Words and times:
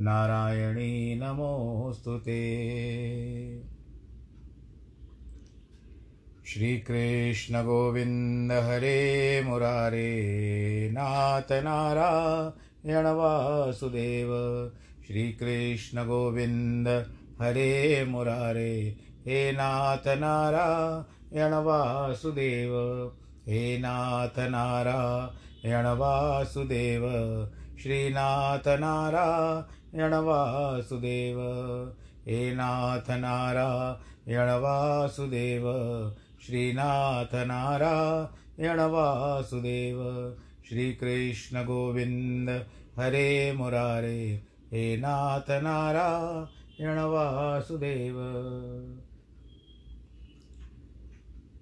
नारायणी 0.00 1.14
नमोऽस्तु 1.14 2.18
ते। 2.18 2.40
श्रीकृष्णगोविन्द 6.46 8.52
हरे 8.52 9.42
मुरारे, 9.44 10.90
नाथ 10.92 11.52
नारायण 11.52 13.06
वासुदेव। 13.06 14.30
श्रीकृष्णगोविन्द 15.06 17.06
हरे 17.40 18.04
मुरारे, 18.04 18.96
हे 19.26 19.52
नाथ 19.52 20.08
नारायण 20.08 21.52
वासुदेव। 21.52 22.72
हे 23.48 23.78
नाथ 23.78 24.38
नारायण 24.38 25.84
श्रीनाथ 27.82 28.68
नारायण 28.68 30.14
वासुदेव 30.14 31.38
हे 32.26 32.54
नाथ 32.54 33.10
नारायण 33.10 34.48
वासुदेव 34.60 35.64
श्रीनाथ 36.46 37.34
नारायण 37.34 38.80
वासुदेव 38.80 40.00
श्रीकृष्ण 40.68 41.64
गोविन्द 41.64 42.50
हरे 42.98 43.52
मुरारे। 43.52 44.42
हे 44.72 44.96
नाथ 44.96 45.50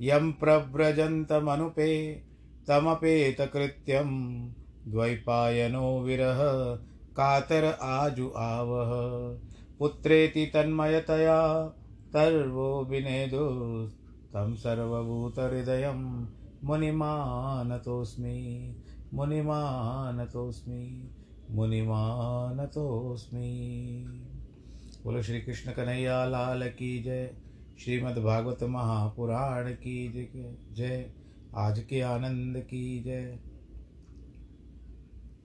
यं 0.00 0.32
प्रव्रजन्तमनुपे 0.32 2.22
तमपेतकृत्यं 2.68 4.08
द्वैपायनो 4.88 6.00
विरह, 6.00 6.38
कातर 7.16 7.78
आजु 7.82 8.30
आवह। 8.36 8.90
पुत्रेति 9.78 10.46
तन्मयतया, 10.46 11.72
तर्वो 12.12 12.84
विनेदु 12.84 13.90
तं 14.32 14.54
सर्वभूतहृदयं। 14.54 16.26
मुनिमानतोऽस्मि 16.64 18.76
मुनिमानतोऽस्मि 19.14 21.10
मुनिमानतोऽस्मि। 21.50 24.04
बोलो 25.04 25.22
श्री 25.22 25.40
लाल 26.24 26.68
की 26.68 27.02
जय। 27.02 27.30
श्रीमद्भागवत 27.78 28.62
महापुराण 28.62 29.70
की 29.72 30.28
जय 30.72 31.10
आज 31.56 31.78
के 31.80 32.00
आनंद 32.00 32.58
की 32.60 33.00
जय। 33.00 33.38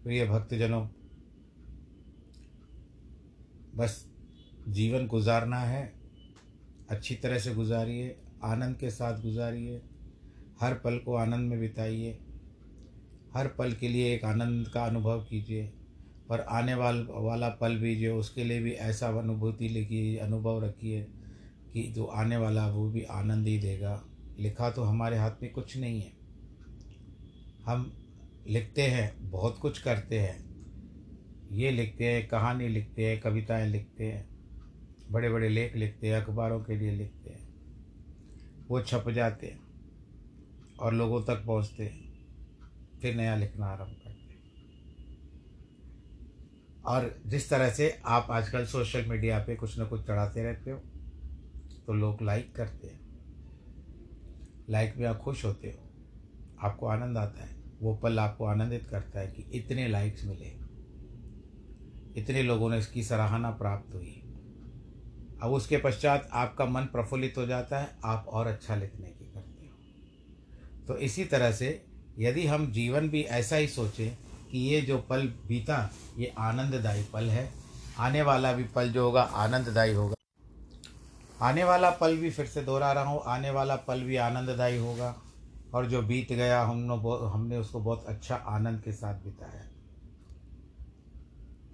प्रिय 0.04 0.26
भक्तजनों, 0.26 0.88
बस 3.76 4.06
जीवन 4.70 5.08
गुजारना 5.08 5.60
है। 5.60 5.94
अच्छी 6.90 7.16
तरह 7.16 7.40
से 7.40 7.54
गुजारिए, 7.56 8.16
आनंद 8.44 8.78
के 8.78 8.90
साथ 8.90 9.22
गुजारिए, 9.22 9.82
हर 10.62 10.74
पल 10.76 10.98
को 10.98 11.16
आनंद 11.16 11.50
में 11.50 11.60
बिताइए। 11.60 12.18
हर 13.34 13.48
पल 13.48 13.74
के 13.74 13.88
लिए 13.88 14.14
एक 14.16 14.26
आनंद 14.26 14.68
का 14.68 14.86
अनुभव 14.86 15.24
कीजिए 15.24 15.72
और 16.32 16.42
आने 16.42 16.74
वाल, 16.76 17.08
वाला 17.10 17.50
पल 17.52 17.78
भी 17.78 17.96
जो, 17.96 18.18
उसके 18.18 18.44
लिए 18.44 18.62
भी 18.62 18.72
ऐसा 18.72 19.08
अनुभूति 19.20 19.70
लिखिए, 19.70 20.18
अनुभव 20.18 20.64
रखिए। 20.64 21.08
कि 21.76 21.84
जो 21.84 22.06
आने 22.06 22.38
वाला 22.38 22.68
वो 22.68 22.90
भी 22.90 23.04
आनंद 23.04 23.48
ही 23.48 23.60
देगा। 23.60 24.06
लिखा 24.40 24.70
तो 24.70 24.84
हमारे 24.84 25.18
हाथ 25.18 25.32
में 25.42 25.52
कुछ 25.52 25.78
नहीं 25.78 26.02
है। 26.02 26.14
हम 27.66 27.94
लिखते 28.48 28.82
हैं, 28.82 29.32
बहुत 29.32 29.58
कुछ 29.58 29.82
करते 29.82 30.20
हैं। 30.20 30.46
ये 31.52 31.72
लिखते 31.72 32.06
हैं, 32.06 32.28
कहानी 32.28 32.68
लिखते 32.68 33.06
हैं, 33.06 33.22
कविताएँ 33.22 33.70
लिखते 33.70 34.06
हैं। 34.06 34.30
बड़े 35.12 35.30
बड़े 35.30 35.50
लेख 35.50 35.76
लिखते 35.76 36.08
हैं, 36.08 36.24
अखबारों 36.24 36.64
के 36.64 36.76
लिए 36.76 36.92
लिखते 36.92 37.30
हैं। 37.30 37.54
वो 38.68 38.82
छप 38.82 39.10
जाते 39.10 39.48
हैं 39.48 39.60
और 40.80 40.94
लोगों 40.94 41.24
तक 41.24 41.46
पहुँचते 41.46 41.84
हैं। 41.84 42.28
फिर 43.02 43.16
नया 43.16 43.36
लिखना 43.36 43.66
आरंभ 43.66 43.96
करते 44.04 44.10
हैं। 44.10 44.40
और 46.86 47.22
जिस 47.26 47.50
तरह 47.50 47.70
से 47.70 48.02
आप 48.06 48.28
आजकल 48.30 48.66
सोशल 48.66 49.06
मीडिया 49.06 49.40
पे 49.40 49.56
कुछ 49.56 49.80
ना 49.80 49.86
कुछ 49.86 50.08
चढ़ाते 50.08 50.44
रहते 50.44 50.72
हो 50.72 50.84
तो 51.88 51.94
लोग 51.94 52.22
लाइक 52.22 52.56
करते 52.56 52.88
हैं। 52.88 53.00
लाइक 54.70 54.94
में 54.98 55.08
आप 55.08 55.18
खुश 55.18 55.46
होते 55.46 55.68
हो। 55.68 55.90
आपको 56.62 56.88
आनंद 56.88 57.18
आता 57.18 57.44
है। 57.44 57.56
वो 57.82 57.96
पल 57.96 58.20
आपको 58.20 58.46
आनंदित 58.46 58.88
करता 58.90 59.20
है 59.20 59.28
कि 59.28 59.42
इतने 59.42 59.88
लाइक्स 59.88 60.26
मिले। 60.26 60.66
इतने 62.22 62.44
लोगों 62.44 62.70
ने 62.70 62.78
इसकी 62.78 63.04
सराहना 63.04 63.50
प्राप्त 63.50 63.96
हुई। 63.96 64.22
अब 65.44 65.52
उसके 65.52 65.78
पश्चात 65.78 66.30
आपका 66.34 66.66
मन 66.66 66.82
प्रफुल्लित 66.82 67.34
हो 67.38 67.46
जाता 67.46 67.80
है। 67.80 67.98
आप 68.06 68.26
और 68.28 68.48
अच्छा 68.48 68.76
लिखने 68.76 69.08
की 69.08 69.26
करते 69.26 69.66
हो। 69.66 69.76
तो 70.88 70.98
इसी 70.98 71.26
तरह 71.26 71.52
से 71.52 71.86
यदि 72.20 72.48
हम 72.48 72.72
जीवन 72.72 73.10
भी 73.10 73.22
ऐसा 73.22 73.56
ही 73.56 73.68
सोचें 73.68 74.18
कि 74.52 74.58
ये 74.58 74.82
जो 74.82 74.98
पल 74.98 75.28
बीता, 75.28 75.92
ये 76.18 76.34
आनंददायी 76.38 77.04
पल 77.14 77.24
है। 77.24 77.52
आने 77.98 78.22
वाला 78.22 78.54
भी 78.54 78.64
पल 78.64 78.92
जो 78.92 79.06
होगा, 79.06 79.22
आनंददायी 79.22 79.94
होगा। 79.94 80.16
आने 81.42 81.64
वाला 81.64 81.90
पल 81.90 82.18
भी 82.18 82.30
फिर 82.30 82.46
से 82.46 82.62
दोहरा 82.62 82.92
रहा 82.92 83.04
हूँ। 83.04 83.22
आने 83.26 83.50
वाला 83.50 83.76
पल 83.76 84.04
भी 84.04 84.16
आनंददायी 84.16 84.78
होगा। 84.78 85.22
और 85.74 85.86
जो 85.86 86.02
बीत 86.02 86.34
गया 86.34 86.64
हमने 86.64 86.94
हमने 87.28 87.58
उसको 87.58 87.80
बहुत 87.80 88.06
अच्छा 88.06 88.36
आनंद 88.36 88.82
के 88.82 88.92
साथ 88.92 89.16
बिताया। 89.16 89.64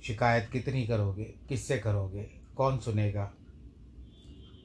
शिकायत 0.04 0.50
कितनी 0.52 0.88
करोगे? 0.88 1.24
किससे 1.24 1.78
करोगे? 1.78 2.24
कौन 2.58 2.78
सुनेगा? 2.78 3.34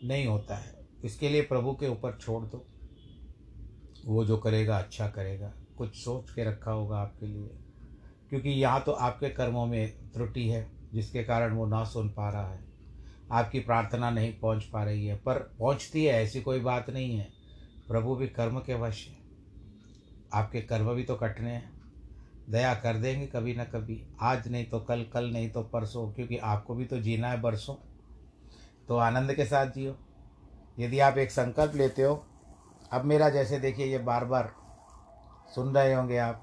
नहीं 0.04 0.26
होता 0.26 0.56
है। 0.56 0.86
इसके 1.04 1.28
लिए 1.28 1.42
प्रभु 1.42 1.72
के 1.72 1.88
ऊपर 1.88 2.18
छोड़ 2.20 2.44
दो। 2.44 2.66
वो 4.06 4.24
जो 4.24 4.36
करेगा 4.36 4.78
अच्छा 4.78 5.08
करेगा। 5.08 5.52
कुछ 5.78 5.96
सोच 5.96 6.30
के 6.30 6.44
रखा 6.44 6.70
होगा 6.70 6.98
आपके 6.98 7.26
लिए। 7.26 7.50
क्योंकि 8.30 8.48
यहाँ 8.48 8.80
तो 8.80 8.92
आपके 8.92 9.28
कर्मों 9.28 9.66
में 9.66 10.12
त्रुटि 10.12 10.48
है, 10.48 10.72
जिसके 10.94 11.24
कारण 11.24 11.54
वो 11.54 11.66
ना 11.66 11.84
सुन 11.84 12.08
पा 12.08 12.30
रहा 12.30 12.52
है। 12.52 12.65
आपकी 13.32 13.60
प्रार्थना 13.60 14.10
नहीं 14.10 14.38
पहुँच 14.38 14.64
पा 14.64 14.84
रही 14.84 15.06
है, 15.06 15.16
पर 15.16 15.38
पहुँचती 15.38 16.04
है, 16.04 16.22
ऐसी 16.22 16.40
कोई 16.40 16.60
बात 16.60 16.90
नहीं 16.90 17.16
है। 17.16 17.28
प्रभु 17.88 18.16
भी 18.16 18.28
कर्म 18.28 18.58
के 18.58 18.74
वश 18.74 19.08
है। 19.08 19.16
आपके 20.32 20.60
कर्म 20.60 20.94
भी 20.94 21.02
तो 21.02 21.14
कटने 21.14 21.50
हैं। 21.50 21.76
दया 22.50 22.74
कर 22.74 22.94
देंगे 22.94 23.26
कभी 23.26 23.54
ना 23.54 23.64
कभी। 23.64 24.06
आज 24.20 24.48
नहीं 24.48 24.64
तो 24.64 24.80
कल 24.80 25.04
कल 25.12 25.24
नहीं 25.24 25.50
तो 25.50 25.62
परसों, 25.62 26.12
क्योंकि 26.12 26.36
आपको 26.36 26.74
भी 26.74 26.84
तो 26.84 26.98
जीना 26.98 27.28
है 27.28 27.40
बरसों। 27.40 27.74
तो 28.88 28.96
आनंद 28.96 29.34
के 29.34 29.44
साथ 29.44 29.66
जियो। 29.66 29.96
यदि 30.78 31.00
आप 31.00 31.18
एक 31.18 31.30
संकल्प 31.30 31.74
लेते 31.74 32.02
हो, 32.02 32.26
अब 32.92 33.04
मेरा 33.04 33.30
जैसे 33.30 33.58
देखिए, 33.58 33.86
ये 33.86 33.98
बार 33.98 34.24
बार 34.24 34.52
सुन 35.54 35.74
रहे 35.74 35.94
होंगे 35.94 36.18
आप। 36.18 36.42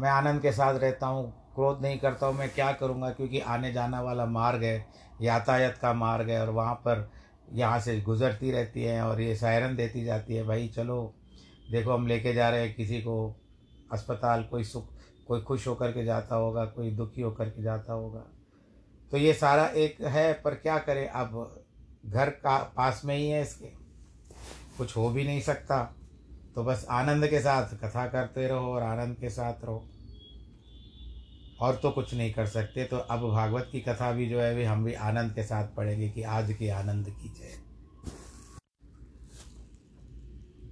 मैं 0.00 0.10
आनंद 0.10 0.42
के 0.42 0.52
साथ 0.52 0.78
रहता 0.78 1.06
हूँ 1.06 1.37
क्रोध 1.58 1.82
नहीं 1.82 1.98
करता 1.98 2.26
हूँ, 2.26 2.34
मैं 2.34 2.50
क्या 2.50 2.72
करूँगा? 2.72 3.10
क्योंकि 3.10 3.40
आने 3.40 3.72
जाना 3.72 4.02
वाला 4.02 4.26
मार्ग 4.26 4.62
है, 4.62 4.86
यातायात 5.20 5.78
का 5.78 5.92
मार्ग 5.92 6.30
है, 6.30 6.40
और 6.40 6.50
वहाँ 6.50 6.74
पर 6.74 7.10
यहाँ 7.52 7.80
से 7.80 8.00
गुजरती 8.00 8.50
रहती 8.50 8.82
है 8.82 9.02
और 9.02 9.20
ये 9.20 9.36
सायरन 9.36 9.76
देती 9.76 10.04
जाती 10.04 10.34
है, 10.34 10.44
भाई 10.44 10.68
चलो, 10.68 11.14
देखो 11.70 11.92
हम 11.92 12.06
लेके 12.06 12.34
जा 12.34 12.50
रहे 12.50 12.66
हैं, 12.66 12.74
किसी 12.74 13.00
को 13.00 13.36
अस्पताल, 13.92 14.42
कोई 14.42 14.64
सुख, 14.64 14.88
कोई 15.26 15.40
खुश 15.40 15.68
होकर 15.68 15.92
के 15.92 16.04
जाता 16.04 16.36
होगा, 16.36 16.64
कोई 16.64 16.90
दुखी 16.90 17.22
होकर 17.22 17.48
के 17.48 17.62
जाता 17.62 17.92
होगा। 17.92 18.24
तो 19.10 19.16
ये 19.16 19.34
सारा 19.34 19.66
एक 19.66 20.00
है, 20.00 20.32
पर 20.32 20.54
क्या 20.54 20.78
करें? 20.78 21.08
अब 21.08 21.62
घर 22.06 22.30
का 22.30 22.72
पास 22.76 23.02
में 23.04 23.16
ही 23.16 23.28
है 23.28 23.42
इसके। 23.42 23.66
कुछ 24.78 24.96
हो 24.96 25.10
भी 25.10 25.24
नहीं 25.24 25.40
सकता। 25.40 25.94
तो 26.54 26.64
बस 26.64 26.86
आनंद 26.90 27.26
के 27.26 27.40
साथ 27.40 27.64
कथा 27.64 28.06
करते 28.06 28.48
रहो 28.48 28.74
और 28.74 28.82
आनंद 28.82 29.16
के 29.16 29.30
साथ 29.30 29.54
रहो। 29.64 29.84
और 31.60 31.76
तो 31.76 31.90
कुछ 31.90 32.14
नहीं 32.14 32.32
कर 32.32 32.46
सकते। 32.46 32.84
तो 32.84 32.96
अब 32.96 33.30
भागवत 33.30 33.68
की 33.72 33.80
कथा 33.80 34.12
भी 34.12 34.28
जो 34.28 34.40
है 34.40 34.54
वे 34.54 34.64
हम 34.64 34.84
भी 34.84 34.94
आनंद 34.94 35.34
के 35.34 35.42
साथ 35.42 35.68
पढ़ेंगे 35.76 36.08
कि 36.08 36.22
आज 36.22 36.52
की 36.52 36.68
आनंद 36.68 37.10
की 37.10 37.28
जय। 37.28 37.68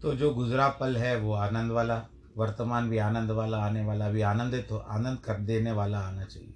तो 0.02 0.14
जो 0.14 0.34
गुजरा 0.34 0.68
पल 0.68 0.96
है, 0.96 1.16
वो 1.16 1.32
आनंद 1.34 1.72
वाला, 1.72 2.06
वर्तमान 2.36 2.90
भी 2.90 2.98
आनंद 2.98 3.30
वाला, 3.30 3.58
आने 3.58 3.84
वाला 3.84 4.10
भी 4.10 4.20
आनंदित 4.20 4.68
हो 4.70 4.76
आनंद 4.76 5.18
कर 5.18 5.34
देने 5.34 5.72
वाला 5.72 5.98
आना 5.98 6.24
चाहिए। 6.24 6.54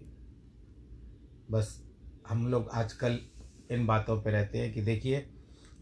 बस 1.51 1.83
हम 2.29 2.49
लोग 2.49 2.69
आजकल 2.69 3.19
इन 3.71 3.87
बातों 3.87 4.23
पे 4.23 4.31
रहते 4.31 4.59
हैं 4.59 4.75
कि 4.75 4.81
देखिए, 4.81 5.31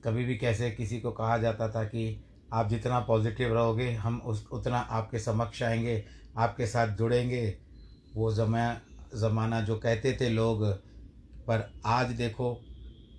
कभी 0.04 0.24
भी 0.24 0.36
कैसे 0.36 0.70
किसी 0.70 1.00
को 1.00 1.10
कहा 1.10 1.38
जाता 1.38 1.68
था 1.68 1.84
कि 1.84 2.24
आप 2.52 2.68
जितना 2.68 3.00
पॉजिटिव 3.00 3.54
रहोगे, 3.54 3.92
हम 3.92 4.18
उस, 4.18 4.48
उतना 4.52 4.78
आपके 4.78 5.18
समक्ष 5.18 5.62
आएँगे, 5.62 6.04
आपके 6.38 6.66
साथ 6.66 6.88
जुड़ेंगे 6.88 7.67
वो 8.14 8.34
जमा, 8.34 8.74
ज़माना 9.14 9.60
जो 9.60 9.78
कहते 9.78 10.18
थे 10.20 10.28
लोग, 10.28 10.66
पर 11.46 11.72
आज 11.86 12.06
देखो 12.06 12.64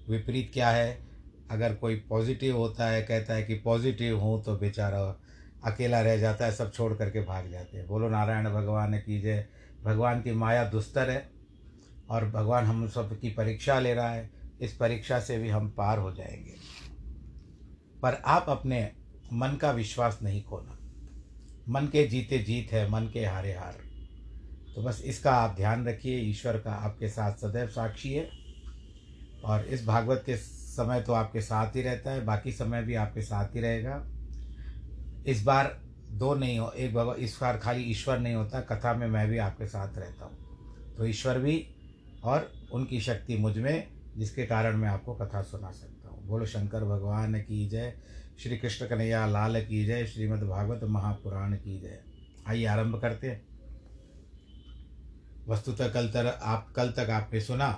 विपरीत 0.10 0.52
क्या 0.54 0.70
है। 0.70 1.10
अगर 1.52 1.76
कोई 1.76 1.96
पॉजिटिव 1.96 2.58
होता 2.58 2.88
है, 2.88 3.02
कहता 3.02 3.34
है 3.34 3.44
कि 3.44 3.56
पॉजिटिव 3.56 4.20
हूँ 4.20 4.44
तो 4.44 4.58
बेचारा 4.58 5.20
अकेला 5.64 6.02
रह 6.02 6.18
जाता 6.18 6.46
है, 6.46 6.52
सब 6.52 6.74
छोड़ 6.74 6.94
करके 6.94 7.22
भाग 7.22 7.50
जाते 7.50 7.78
हैं। 7.78 7.88
बोलो, 7.88 8.10
नारायण 8.10 8.50
भगवान 8.50 8.98
की 8.98 9.22
जय। 9.22 9.46
भगवान 9.84 10.22
की 10.22 10.32
माया 10.32 10.70
दुस्तर 10.70 11.10
है 11.10 11.32
और 12.10 12.30
भगवान 12.30 12.66
हम 12.66 12.88
सब 12.88 13.20
की 13.20 13.30
परीक्षा 13.30 13.80
ले 13.80 13.94
रहा 13.94 14.10
है। 14.10 14.30
इस 14.62 14.74
परीक्षा 14.74 15.20
से 15.20 15.38
भी 15.38 15.50
हम 15.50 15.70
पार 15.70 16.00
हो 16.00 16.12
जाएँगे। 16.12 16.56
पर 18.04 18.14
आप 18.14 18.46
अपने 18.50 18.92
मन 19.34 19.56
का 19.56 19.72
विश्वास 19.72 20.20
नहीं 20.24 20.44
खोना। 20.44 20.80
मन 21.70 21.86
के 21.86 22.08
जीते 22.08 22.40
जीत 22.40 22.72
है, 22.72 22.90
मन 22.90 23.02
के 23.14 23.26
हारे 23.26 23.54
हार। 23.54 23.89
तो 24.80 24.84
बस 24.84 25.02
इसका 25.06 25.32
आप 25.32 25.56
ध्यान 25.56 25.88
रखिए, 25.88 26.18
ईश्वर 26.18 26.58
का 26.58 26.72
आपके 26.72 27.08
साथ 27.10 27.34
सदैव 27.34 27.68
साक्षी 27.68 28.14
है। 28.14 28.30
और 29.46 29.66
इस 29.66 29.86
भागवत 29.86 30.24
के 30.26 30.36
समय 30.36 31.02
तो 31.02 31.14
आपके 31.14 31.42
साथ 31.42 31.76
ही 31.76 31.82
रहता 31.82 32.12
है, 32.12 32.26
बाकी 32.26 32.52
समय 32.52 32.84
भी 32.84 32.96
आपके 32.96 33.22
साथ 33.22 33.56
ही 33.56 33.60
रहेगा। 33.60 34.08
इस 35.28 35.44
बार 35.44 35.82
दो 36.12 36.36
नहीं 36.36 36.60
हो, 36.60 36.72
एक 36.72 36.94
भगवान 36.94 37.16
इस 37.16 37.38
बार 37.42 37.58
खाली 37.58 37.84
ईश्वर 37.84 38.20
नहीं 38.20 38.36
होता, 38.36 38.62
कथा 38.62 38.94
में 38.94 39.08
मैं 39.08 39.30
भी 39.30 39.38
आपके 39.38 39.68
साथ 39.68 39.98
रहता 39.98 40.26
हूँ। 40.26 40.96
तो 40.98 41.06
ईश्वर 41.06 41.40
भी 41.40 41.68
और 42.24 42.52
उनकी 42.72 43.02
शक्ति 43.02 43.38
मुझमें, 43.38 43.88
जिसके 44.18 44.46
कारण 44.46 44.78
मैं 44.78 44.90
आपको 44.90 45.14
कथा 45.14 45.42
सुना 45.42 45.72
सकता 45.72 46.10
हूँ। 46.10 46.28
बोलो, 46.28 46.46
शंकर 46.46 46.84
भगवान 46.84 47.40
की 47.40 47.70
जय, 47.70 47.94
श्री 48.40 48.58
कृष्ण 48.58 48.88
कन्हैया 48.88 49.28
लाल 49.28 49.62
की 49.62 49.86
जय, 49.86 50.06
श्रीमद् 50.06 50.44
भागवत 50.44 50.84
महापुराण 50.84 51.54
की 51.54 51.80
जय। 51.80 52.00
आइए 52.48 52.66
आरंभ 52.66 53.02
करते 53.02 53.28
हैं। 53.28 53.49
वस्तुतः 55.50 55.88
कल 55.90 56.08
तर 56.08 56.28
आप, 56.28 56.72
कल 56.76 56.90
तक 56.90 57.10
आपने 57.10 57.40
सुना 57.42 57.70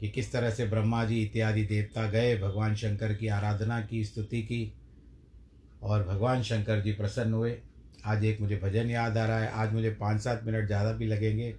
कि 0.00 0.08
किस 0.08 0.32
तरह 0.32 0.50
से 0.50 0.66
ब्रह्मा 0.66 1.04
जी 1.04 1.22
इत्यादि 1.22 1.62
देवता 1.64 2.06
गए, 2.10 2.36
भगवान 2.38 2.74
शंकर 2.74 3.14
की 3.14 3.28
आराधना 3.28 3.80
की, 3.80 4.04
स्तुति 4.04 4.42
की 4.42 4.72
और 5.82 6.02
भगवान 6.04 6.42
शंकर 6.42 6.80
जी 6.80 6.92
प्रसन्न 6.92 7.32
हुए। 7.32 7.56
आज 8.04 8.24
एक 8.24 8.40
मुझे 8.40 8.56
भजन 8.56 8.90
याद 8.90 9.18
आ 9.18 9.24
रहा 9.26 9.38
है। 9.38 9.50
आज 9.52 9.72
मुझे 9.72 9.90
पाँच 9.90 10.20
सात 10.20 10.42
मिनट 10.44 10.66
ज़्यादा 10.66 10.92
भी 10.92 11.06
लगेंगे 11.06 11.50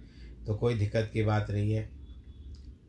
तो 0.46 0.54
कोई 0.54 0.74
दिक्कत 0.74 1.10
की 1.12 1.22
बात 1.22 1.50
नहीं 1.50 1.72
है। 1.72 1.82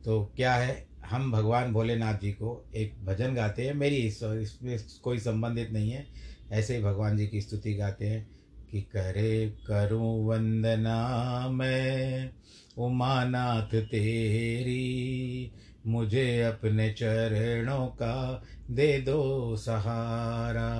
तो 0.04 0.22
क्या 0.36 0.54
है, 0.54 0.84
हम 1.06 1.30
भगवान 1.32 1.72
भोलेनाथ 1.72 2.18
जी 2.18 2.32
को 2.32 2.64
एक 2.76 2.94
भजन 3.04 3.34
गाते 3.34 3.66
हैं। 3.66 3.74
मेरी 3.74 3.96
इसमें 3.98 4.74
इस 4.74 4.98
कोई 5.04 5.18
संबंधित 5.18 5.70
नहीं 5.70 5.90
है। 5.90 6.06
ऐसे 6.52 6.76
ही 6.76 6.82
भगवान 6.82 7.16
जी 7.16 7.26
की 7.26 7.40
स्तुति 7.40 7.74
गाते 7.74 8.06
हैं। 8.06 8.26
कि 8.72 8.80
करे 8.80 9.54
करूँ 9.66 10.26
वंदना 10.26 11.48
मैं। 11.48 12.30
उमानाथ 12.78 13.80
तेरी, 13.82 15.50
मुझे 15.86 16.42
अपने 16.42 16.92
चरणों 16.92 17.86
का 17.86 18.42
दे 18.70 19.00
दो 19.00 19.56
सहारा। 19.56 20.76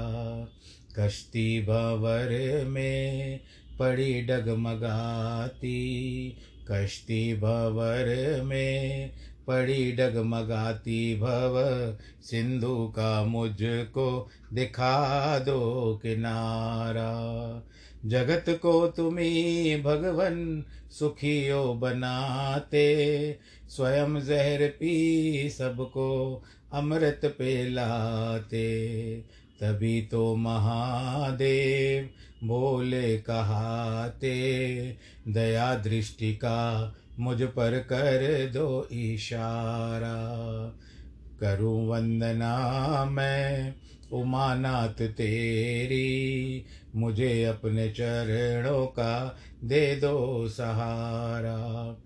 कश्ती 0.99 1.63
भवर 1.63 2.65
में 2.69 3.41
पड़ी 3.79 4.23
डगमगाती, 4.23 5.77
कश्ती 6.71 7.35
भवर 7.35 8.41
में 8.43 9.11
पड़ी 9.47 9.93
डगमगाती 9.93 11.17
भव। 11.17 11.55
सिंधु 12.23 12.93
का 12.97 13.25
मुझको 13.25 14.29
दिखा 14.53 15.39
दो 15.39 16.01
किनारा। 16.03 17.17
जगत 18.07 18.45
को 18.49 18.87
तुम्ही 18.87 19.77
भगवन 19.83 20.65
सुखियो 20.91 21.75
बनाते। 21.75 22.87
स्वयं 23.69 24.21
जहर 24.21 24.69
पी 24.69 25.51
सबको 25.51 26.43
अमृत 26.73 27.21
पेलाते। 27.25 28.77
तभी 29.61 30.03
तो 30.03 30.37
महादेव 30.37 32.11
भोले 32.47 33.19
कहाते, 33.19 34.37
दया 35.29 35.75
दृष्टि 35.75 36.35
का 36.35 36.95
मुझ 37.19 37.43
पर 37.43 37.79
कर 37.79 38.51
दो 38.55 38.89
इशारा। 38.93 40.27
करूँ 41.41 41.89
वंदना 41.89 43.05
मैं, 43.05 43.75
उमानाथ 44.13 45.09
तेरी। 45.09 46.65
मुझे 46.97 47.45
अपने 47.45 47.91
चरणों 47.91 48.87
का 48.87 49.37
दे 49.65 49.97
दो 49.97 50.49
सहारा। 50.49 51.97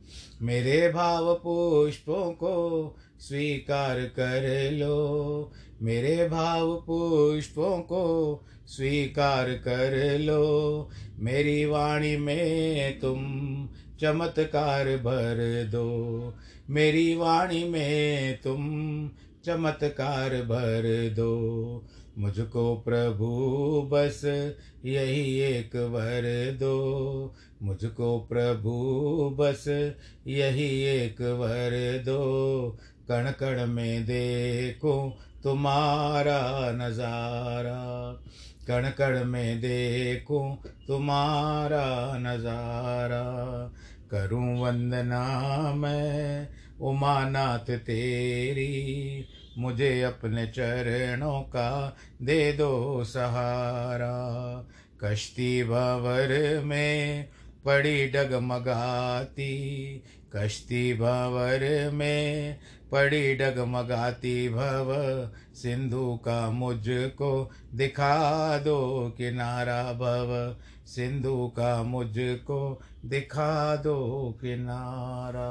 मेरे 0.42 0.92
भाव 0.92 1.34
पुष्पों 1.34 2.32
को 2.32 2.96
स्वीकार 3.18 4.00
कर 4.00 4.70
लो। 4.72 5.52
मेरे 5.82 6.28
भाव 6.28 6.84
पुष्पों 6.86 7.78
को 7.78 8.44
स्वीकार 8.66 9.50
कर 9.50 10.18
लो। 10.18 10.90
मेरी 11.18 11.64
वाणी 11.64 12.16
में 12.16 13.00
तुम 13.00 13.20
चमत्कार 14.00 14.84
भर 14.84 15.68
दो। 15.72 16.34
मेरी 16.70 17.14
वाणी 17.14 17.64
में 17.64 18.38
तुम 18.40 18.60
चमत्कार 19.44 20.30
भर 20.30 21.10
दो। 21.16 21.84
मुझको 22.18 22.76
प्रभु, 22.76 23.28
बस 23.92 24.24
यही 24.84 25.40
एक 25.40 25.76
वर 25.76 26.56
दो। 26.60 27.34
मुझको 27.62 28.18
प्रभु, 28.18 28.70
बस 29.40 29.64
यही 30.26 30.82
एक 30.82 31.20
वर 31.20 32.02
दो। 32.04 32.78
कण 33.08 33.30
कण 33.30 33.66
में 33.66 34.04
देखो 34.04 35.18
तुम्हारा 35.42 36.70
नज़ारा। 36.72 38.12
कण 38.68 38.90
कण 38.90 39.24
में 39.24 39.58
देखो 39.58 40.62
तुम्हारा 40.86 42.18
नज़ारा। 42.18 43.24
करूँ 44.10 44.60
वंदना 44.60 45.28
मैं। 45.74 46.48
उमानाथ 46.80 47.78
तेरी, 47.78 49.24
मुझे 49.58 50.02
अपने 50.02 50.46
चरणों 50.46 51.40
का 51.40 51.96
दे 52.22 52.52
दो 52.52 53.04
सहारा। 53.04 54.20
कश्ती 55.04 55.64
भवर 55.64 56.62
में 56.64 57.28
पड़ी 57.64 58.06
डगमगाती, 58.08 59.56
कश्ती 60.36 60.94
भवर 60.94 61.90
में 61.94 62.58
पड़ी 62.92 63.34
डगमगाती, 63.34 64.48
भव 64.48 65.30
सिंधु 65.54 66.16
का 66.16 66.50
मुझको 66.50 67.50
दिखा 67.74 68.58
दो 68.58 69.14
किनारा, 69.18 69.92
भव 69.92 70.56
सिंधु 70.90 71.48
का 71.48 71.82
मुझको 71.82 72.80
दिखा 73.06 73.76
दो 73.76 73.98
किनारा। 74.40 75.50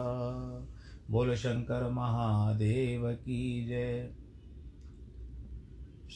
बोलो 1.11 1.35
शंकर 1.35 1.89
महादेव 1.89 3.11
की 3.11 3.65
जय। 3.65 4.09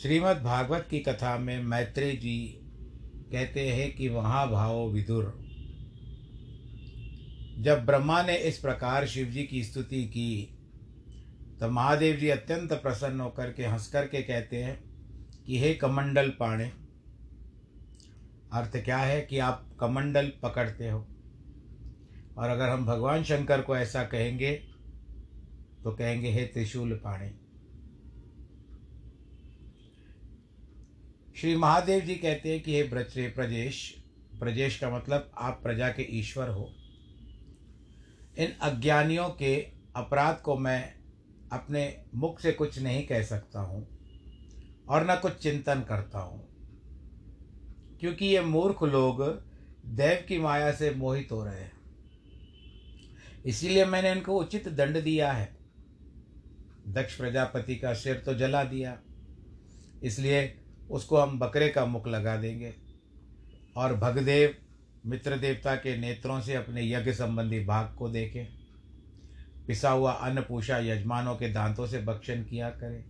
श्रीमद् 0.02 0.44
भागवत 0.44 0.88
की 0.90 1.00
कथा 1.00 1.38
में 1.38 1.64
मैत्री 1.64 2.12
जी 2.12 2.40
कहते 3.32 3.70
हैं 3.70 3.96
कि 3.96 4.10
वहाँ 4.10 4.52
भाव 4.52 4.88
विदुर। 4.88 5.34
जब 7.60 7.86
ब्रह्मा 7.86 8.22
ने 8.24 8.38
इस 8.38 8.58
प्रकार 8.58 9.08
शिव 9.08 9.28
जी 9.28 9.44
की 9.44 9.64
स्तुति 9.64 10.04
की 10.04 10.60
तो 11.60 11.72
महादेव 11.72 12.16
जी 12.16 12.30
अत्यंत 12.30 12.74
प्रसन्न 12.74 13.20
होकर 13.20 13.52
के 13.52 13.66
हंस 13.66 13.88
कर 13.88 14.08
के 14.08 14.22
कहते 14.22 14.64
हैं 14.64 14.84
कि 15.46 15.60
हे 15.60 15.74
कमंडल 15.74 16.30
पाणे 16.30 16.83
अर्थ 18.54 18.78
क्या 18.78 18.98
है 18.98 19.22
कि 19.22 19.40
आप 19.40 19.70
कमंडल 19.80 20.32
पकड़ते 20.44 20.90
हो? 20.90 21.00
और 22.38 22.50
अगर 22.50 22.70
हम 22.70 22.86
भगवान 22.86 23.24
शंकर 23.24 23.62
को 23.62 23.78
ऐसा 23.78 24.04
कहेंगे 24.04 24.52
तो 25.84 25.92
कहेंगे, 25.92 26.30
हे 26.30 26.46
त्रिशूल 26.46 26.94
पाणे। 26.94 27.30
श्री 31.36 31.56
महादेव 31.56 32.02
जी 32.02 32.16
कहते 32.16 32.52
हैं 32.52 32.64
कि, 32.64 32.76
हे 32.76 32.84
ब्रज 32.84 33.34
प्रजेश 33.36 34.04
प्रजेश 34.40 34.80
का 34.80 34.90
मतलब 34.90 35.32
आप 35.38 35.60
प्रजा 35.64 35.90
के 35.90 36.04
ईश्वर 36.20 36.50
हो। 36.50 36.72
इन 38.38 38.52
अज्ञानियों 38.62 39.30
के 39.30 39.56
अपराध 39.96 40.42
को 40.42 40.58
मैं 40.58 40.94
अपने 41.52 42.04
मुख 42.16 42.40
से 42.40 42.52
कुछ 42.52 42.80
नहीं 42.80 43.08
कह 43.08 43.24
सकता 43.24 43.60
हूँ 43.60 43.88
और 44.90 45.12
न 45.12 45.16
कुछ 45.16 45.34
चिंतन 45.34 45.82
करता 45.82 46.20
हूँ। 46.20 46.53
क्योंकि 48.04 48.26
ये 48.26 48.42
मूर्ख 48.42 48.84
लोग 48.84 49.24
देव 49.86 50.26
की 50.28 50.40
माया 50.40 50.72
से 50.72 50.92
मोहित 50.92 51.28
हो 51.32 51.46
रहे 51.46 51.60
हैं। 51.60 51.72
इसीलिए 53.46 53.86
मैंने 53.86 54.12
इनको 54.12 54.40
उचित 54.40 54.70
दंड 54.70 55.04
दिया 55.04 55.32
है। 55.32 55.58
दक्ष 56.88 57.18
प्रजापति 57.18 57.76
का 57.76 57.94
सिर 57.94 58.16
तो 58.16 58.34
जला 58.34 58.64
दिया। 58.64 59.00
इसलिए 60.04 60.58
उसको 60.92 61.18
हम 61.18 61.40
बकरे 61.40 61.70
का 61.70 61.86
मुख 61.86 62.08
लगा 62.08 62.38
देंगे। 62.38 62.74
और 63.78 63.96
भगदेव, 63.96 64.58
मित्र 65.06 65.38
देवता 65.38 65.76
के 65.76 65.98
नेत्रों 65.98 66.42
से 66.42 66.54
अपने 66.54 66.92
यज्ञ 66.92 67.14
संबंधी 67.14 67.66
भाग 67.66 67.96
को 67.96 68.10
देखें। 68.10 68.48
पिसा 69.68 69.90
हुआ 69.90 70.12
अन्न 70.12 70.42
पूषा 70.42 70.78
यजमानों 70.78 71.36
के 71.36 71.50
दांतों 71.50 71.88
से 71.88 72.02
भक्षण 72.02 72.44
किया 72.44 72.70
करें। 72.70 73.06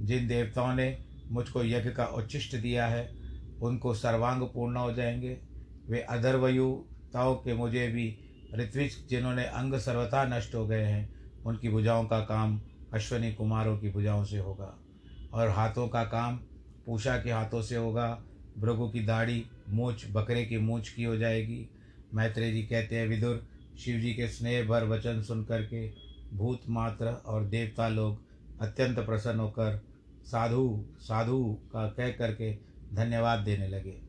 जिन 0.00 0.28
देवताओं 0.28 0.74
ने 0.74 1.04
मुझको 1.30 1.64
यज्ञ 1.64 1.90
का 1.90 2.04
उच्चिष्ट 2.04 2.56
दिया 2.56 2.86
है 2.86 3.25
उनको 3.62 3.94
सर्वांग 3.94 4.42
पूर्ण 4.42 4.76
हो 4.76 4.92
जाएँगे। 4.92 5.38
वे 5.88 6.00
अधर्वयुताओं 6.00 7.34
के 7.34 7.54
मुझे 7.54 7.88
भी 7.88 8.18
ऋत्विज, 8.54 9.08
जिन्होंने 9.10 9.44
अंग 9.44 9.74
सर्वथा 9.74 10.24
नष्ट 10.24 10.54
हो 10.54 10.66
गए 10.66 10.82
हैं, 10.82 11.14
उनकी 11.46 11.68
भुजाओं 11.68 12.04
का 12.04 12.20
काम 12.20 12.60
अश्वनी 12.94 13.32
कुमारों 13.32 13.78
की 13.78 13.90
भुजाओं 13.90 14.24
से 14.24 14.38
होगा 14.38 14.78
और 15.32 15.48
हाथों 15.48 15.88
का 15.88 16.04
काम 16.04 16.36
पूषा 16.86 17.18
के 17.18 17.30
हाथों 17.30 17.62
से 17.62 17.76
होगा। 17.76 18.22
भृगु 18.58 18.88
की 18.88 19.00
दाढ़ी 19.00 19.46
मूछ, 19.68 20.06
बकरे 20.12 20.44
की 20.44 20.58
मूछ 20.58 20.88
की 20.88 21.04
हो 21.04 21.16
जाएगी। 21.16 21.68
मैत्रेय 22.14 22.52
जी 22.52 22.62
कहते 22.62 22.96
हैं, 22.96 23.08
विदुर, 23.08 23.46
शिव 23.78 24.00
जी 24.00 24.14
के 24.14 24.28
स्नेह 24.28 24.66
भर 24.66 24.84
वचन 24.84 25.22
सुन 25.22 25.44
करके 25.44 25.92
भूत 26.34 26.60
मात्र 26.68 27.06
और 27.06 27.44
देवता 27.44 27.88
लोग 27.88 28.22
अत्यंत 28.60 28.98
प्रसन्न 28.98 29.40
होकर 29.40 29.80
साधु 30.24 30.84
साधु 31.00 31.58
का 31.72 31.88
कह 31.88 32.08
करके 32.10 32.52
धन्यवाद 32.96 33.38
देने 33.38 33.68
लगे। 33.68 34.00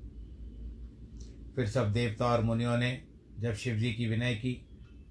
फिर 1.56 1.68
सब 1.68 1.94
देवता 1.94 2.26
और 2.26 2.44
मुनियों 2.44 2.78
ने 2.78 3.04
जब 3.40 3.54
शिव 3.54 3.76
जी 3.76 3.94
की 3.94 4.08
विनय 4.08 4.36
की, 4.36 4.68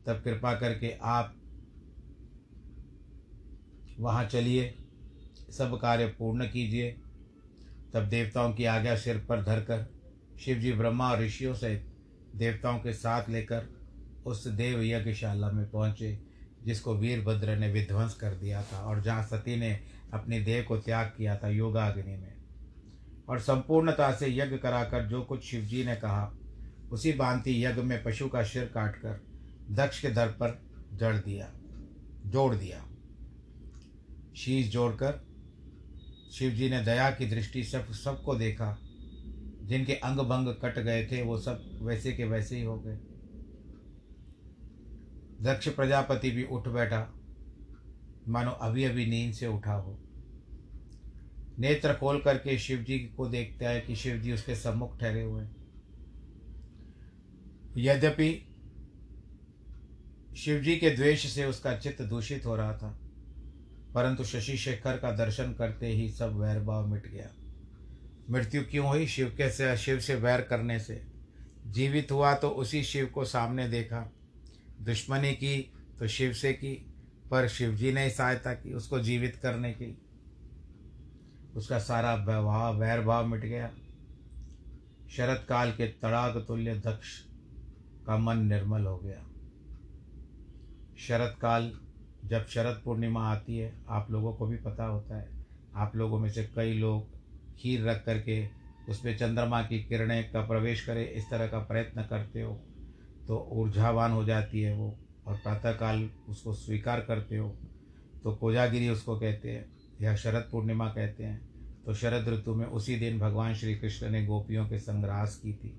तब 0.06 0.23
कृपा 0.23 0.54
करके 0.54 0.92
आप 1.02 1.35
वहाँ 4.00 4.25
चलिए, 4.25 4.75
सब 5.50 5.78
कार्य 5.80 6.06
पूर्ण 6.06 6.47
कीजिए। 6.47 6.97
तब 7.95 8.09
देवताओं 8.09 8.52
की 8.52 8.64
आज्ञा 8.64 8.97
सिर 8.97 9.18
पर 9.18 9.42
धरकर 9.45 9.87
शिव 10.40 10.59
जी 10.59 10.73
ब्रह्मा 10.73 11.11
और 11.11 11.21
ऋषियों 11.21 11.54
सहित 11.54 11.92
देवताओं 12.37 12.78
के 12.78 12.92
साथ 12.92 13.28
लेकर 13.30 13.68
उस 14.26 14.47
देव 14.47 14.83
यज्ञशाला 14.83 15.50
में 15.50 15.71
पहुँचे, 15.71 16.18
जिसको 16.64 16.95
वीरभद्र 16.95 17.56
ने 17.56 17.73
विध्वंस 17.73 18.14
कर 18.14 18.35
दिया 18.35 18.62
था 18.62 18.78
और 18.78 19.02
जहाँ 19.02 19.23
सती 19.23 19.56
ने 19.56 19.80
अपने 20.12 20.40
देह 20.40 20.62
को 20.62 20.76
त्याग 20.76 21.06
किया 21.06 21.37
था 21.37 21.49
योगाग्नि 21.49 22.16
में। 22.16 22.36
और 23.28 23.40
संपूर्णता 23.40 24.12
से 24.12 24.37
यज्ञ 24.37 24.56
कराकर 24.56 25.06
जो 25.06 25.23
कुछ 25.23 25.45
शिवजी 25.45 25.85
ने 25.85 25.97
कहा, 25.97 26.35
उसी 26.92 27.12
भांति 27.12 27.64
यज्ञ 27.64 27.83
में 27.83 28.02
पशु 28.02 28.28
का 28.28 28.42
सिर 28.42 28.64
काटकर 28.64 29.25
दक्ष 29.71 30.02
के 30.02 30.11
दर 30.11 30.28
पर 30.28 30.62
जड़ 30.92 31.16
दिया, 31.16 31.52
जोड़ 32.26 32.54
दिया। 32.54 32.87
शीश 34.37 34.71
जोड़कर 34.71 35.26
शिवजी 36.33 36.71
ने 36.71 36.85
दया 36.85 37.11
की 37.11 37.26
दृष्टि 37.26 37.64
सब, 37.64 37.92
सबको 37.92 38.35
देखा। 38.35 38.78
जिनके 39.62 39.95
अंग 39.95 40.18
भंग 40.18 40.49
कट 40.49 40.78
गए 40.78 41.06
थे, 41.06 41.23
वो 41.23 41.38
सब 41.38 41.78
वैसे 41.83 42.12
के 42.12 42.25
वैसे 42.25 42.56
ही 42.56 42.62
हो 42.62 42.80
गए। 42.80 42.97
दक्ष 45.40 45.68
प्रजापति 45.68 46.30
भी 46.30 46.45
उठ 46.45 46.68
बैठा। 46.68 47.14
मानो 48.28 48.50
अभी 48.50 48.85
अभी 48.85 49.06
नींद 49.06 49.35
से 49.35 49.47
उठा 49.47 49.73
हो। 49.73 50.06
नेत्र 51.59 51.95
खोल 51.95 52.21
करके 52.21 52.59
शिव 52.59 52.79
जी 52.79 52.99
को 53.17 53.27
देखता 53.29 53.69
है 53.69 53.81
कि 53.81 53.97
शिव 53.97 54.17
जी 54.17 54.33
उसके 54.33 54.55
सम्मुख 54.55 54.99
ठहरे 55.01 55.23
हुए 55.23 55.43
हैं। 55.43 55.55
यद्यपि 57.77 58.43
शिव 60.37 60.61
जी 60.61 60.77
के 60.77 60.91
द्वेष 60.91 61.27
से 61.27 61.45
उसका 61.45 61.77
चित्त 61.77 62.03
दूषित 62.03 62.47
हो 62.47 62.57
रहा 62.57 62.77
था, 62.77 62.89
परंतु 63.95 64.25
शशि 64.25 64.57
शेखर 64.57 64.97
का 64.99 65.11
दर्शन 65.11 65.53
करते 65.53 65.87
ही 65.87 66.09
सब 66.11 66.39
वैर 66.41 66.61
भाव 66.61 66.87
मिट 66.87 67.07
गया। 67.07 67.31
मृत्यु 68.31 68.63
क्यों 68.63 68.87
हुई? 68.89 69.07
शिव 69.07 69.29
के 69.29 69.51
से, 69.51 69.77
शिव 69.77 70.01
से 70.01 70.15
वैर 70.15 70.41
करने 70.41 70.79
से। 70.81 71.01
जीवित 71.67 72.13
हुआ 72.13 72.35
तो 72.35 72.49
उसी 72.51 72.83
शिव 72.83 73.07
को 73.07 73.25
सामने 73.25 73.69
देखा। 73.69 74.01
दुश्मनी 74.81 75.33
की 75.33 75.59
तो 75.99 76.09
शिव 76.09 76.33
से 76.33 76.53
की, 76.53 76.75
पर 77.31 77.49
शिव 77.49 77.75
जी 77.75 77.93
ने 77.93 78.09
सहायता 78.11 78.53
की 78.55 78.73
उसको 78.75 78.99
जीवित 79.01 79.37
करने 79.37 79.73
की। 79.73 79.97
उसका 81.57 81.79
सारा 81.79 82.17
भाव 82.17 82.81
वैर 82.81 83.01
भाव 83.01 83.27
मिट 83.27 83.41
गया। 83.41 83.71
शरत 85.11 85.45
काल 85.49 85.71
के 85.73 85.87
तड़ाग 86.03 86.37
तुल्य 86.49 86.75
दक्ष 86.77 87.19
का 88.07 88.17
मन 88.19 88.39
निर्मल 88.45 88.87
हो 88.87 88.97
गया। 88.99 89.23
शरत 90.99 91.37
काल 91.41 91.71
जब 92.25 92.47
शरद 92.47 92.81
पूर्णिमा 92.85 93.29
आती 93.29 93.59
है, 93.59 93.73
आप 93.89 94.11
लोगों 94.11 94.33
को 94.33 94.47
भी 94.47 94.57
पता 94.57 94.85
होता 94.85 95.17
है। 95.17 95.29
आप 95.77 95.97
लोगों 95.97 96.19
में 96.19 96.31
से 96.31 96.45
कई 96.57 96.75
लोग 96.75 97.15
खीर 97.59 97.85
रख 97.85 98.05
करके 98.05 98.47
उसमें 98.89 99.17
चंद्रमा 99.19 99.63
की 99.63 99.83
किरणें 99.85 100.33
का 100.33 100.41
प्रवेश 100.47 100.85
करे, 100.87 101.05
इस 101.05 101.31
तरह 101.31 101.47
का 101.47 101.59
प्रयत्न 101.61 102.03
करते 102.03 102.43
हो 102.43 102.53
तो 103.29 103.37
ऊर्जावान 103.53 104.13
हो 104.13 104.25
जाती 104.25 104.61
है 104.63 104.75
वो, 104.75 104.97
और 105.27 105.37
प्रातःकाल 105.37 106.09
उसको 106.29 106.53
स्वीकार 106.55 107.01
करते 107.01 107.37
हो 107.37 107.49
तो 108.25 108.35
कोजागिरी 108.35 108.89
उसको 108.89 109.19
कहते 109.21 109.51
हैं। 109.51 109.75
या 110.00 110.17
शरद 110.17 110.49
पूर्णिमा 110.53 110.88
कहते 110.88 111.25
हैं 111.25 111.41
तो 111.85 111.95
शरद 111.95 112.29
ऋतु 112.29 112.55
में 112.55 112.67
उसी 112.67 112.97
दिन 112.97 113.19
भगवान 113.19 113.55
श्री 113.55 113.75
कृष्ण 113.75 114.11
ने 114.11 114.25
गोपियों 114.26 114.69
के 114.69 114.79
संग 114.79 115.05
रास 115.05 115.37
की 115.37 115.53
थी। 115.53 115.79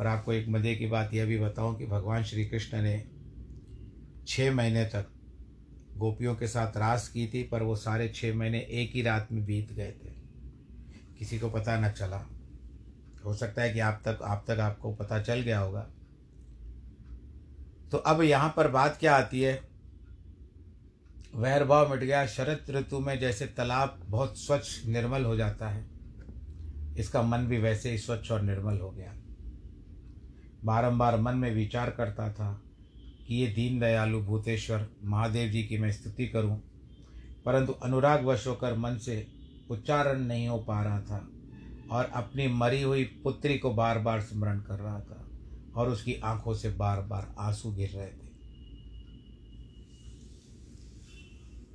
और 0.00 0.06
आपको 0.06 0.32
एक 0.32 0.48
मज़े 0.48 0.74
की 0.76 0.86
बात 0.86 1.14
यह 1.14 1.26
भी 1.26 1.38
बताऊँ 1.38 1.76
कि 1.78 1.86
भगवान 1.86 2.22
श्री 2.22 2.44
कृष्ण 2.44 2.82
ने 2.82 3.04
छः 4.26 4.54
महीने 4.54 4.84
तक 4.84 5.06
गोपियों 5.96 6.34
के 6.34 6.46
साथ 6.46 6.76
रास 6.76 7.08
की 7.08 7.26
थी, 7.26 7.42
पर 7.42 7.62
वो 7.62 7.76
सारे 7.76 8.08
छः 8.08 8.34
महीने 8.34 8.58
एक 8.58 8.92
ही 8.94 9.02
रात 9.02 9.28
में 9.32 9.44
बीत 9.44 9.72
गए 9.72 9.92
थे। 9.92 10.12
किसी 11.18 11.38
को 11.38 11.50
पता 11.50 11.78
न 11.80 11.90
चला। 11.90 12.26
हो 13.24 13.34
सकता 13.34 13.62
है 13.62 13.72
कि 13.72 13.80
आप 13.80 14.02
तक 14.04 14.18
आप 14.22 14.44
तक 14.48 14.58
आपको 14.58 14.92
पता 14.94 15.22
चल 15.22 15.40
गया 15.40 15.58
होगा। 15.60 15.86
तो 17.90 17.98
अब 17.98 18.22
यहाँ 18.22 18.54
पर 18.56 18.68
बात 18.68 18.96
क्या 18.96 19.16
आती 19.16 19.42
है? 19.42 19.67
वैरभाव 21.34 21.90
मिट 21.90 22.00
गया, 22.00 22.26
शरद 22.26 22.70
ऋतु 22.70 23.00
में 23.00 23.18
जैसे 23.18 23.46
तालाब 23.46 24.00
बहुत 24.06 24.38
स्वच्छ, 24.38 24.86
निर्मल 24.86 25.24
हो 25.24 25.36
जाता 25.36 25.68
है। 25.68 25.86
इसका 26.98 27.22
मन 27.22 27.38
भी 27.38 27.58
वैसे 27.58 27.90
ही 27.90 27.98
स्वच्छ 27.98 28.30
और 28.30 28.42
निर्मल 28.42 28.78
हो 28.78 28.90
गया। 28.90 29.14
बारंबार 30.64 31.20
मन 31.20 31.34
में 31.34 31.54
विचार 31.54 31.90
करता 31.90 32.32
था 32.32 32.62
कि 33.26 33.34
ये 33.34 33.46
दीन 33.46 33.80
दयालु 33.80 34.20
भूतेश्वर, 34.20 34.88
महादेव 35.04 35.50
जी 35.50 35.62
की 35.62 35.78
मैं 35.78 35.92
स्तुति 35.92 36.26
करूँ। 36.26 36.62
परंतु 37.44 37.72
अनुराग 37.72 38.24
वश 38.24 38.46
होकर 38.46 38.76
मन 38.76 38.96
से 38.96 39.26
उच्चारण 39.70 40.20
नहीं 40.20 40.48
हो 40.48 40.58
पा 40.58 40.82
रहा 40.82 41.00
था 41.00 41.28
और 41.90 42.04
अपनी 42.04 42.48
मरी 42.48 42.82
हुई 42.82 43.04
पुत्री 43.04 43.58
को 43.58 43.74
बार 43.74 43.98
बार 43.98 44.20
स्मरण 44.20 44.58
कर 44.60 44.78
रहा 44.78 45.00
था 45.00 45.28
और 45.76 45.88
उसकी 45.88 46.14
आँखों 46.14 46.54
से 46.54 46.70
बार 46.70 47.00
बार 47.00 47.34
आँसू 47.38 47.72
गिर 47.72 47.90
रहे 47.90 48.08
थे। 48.08 48.27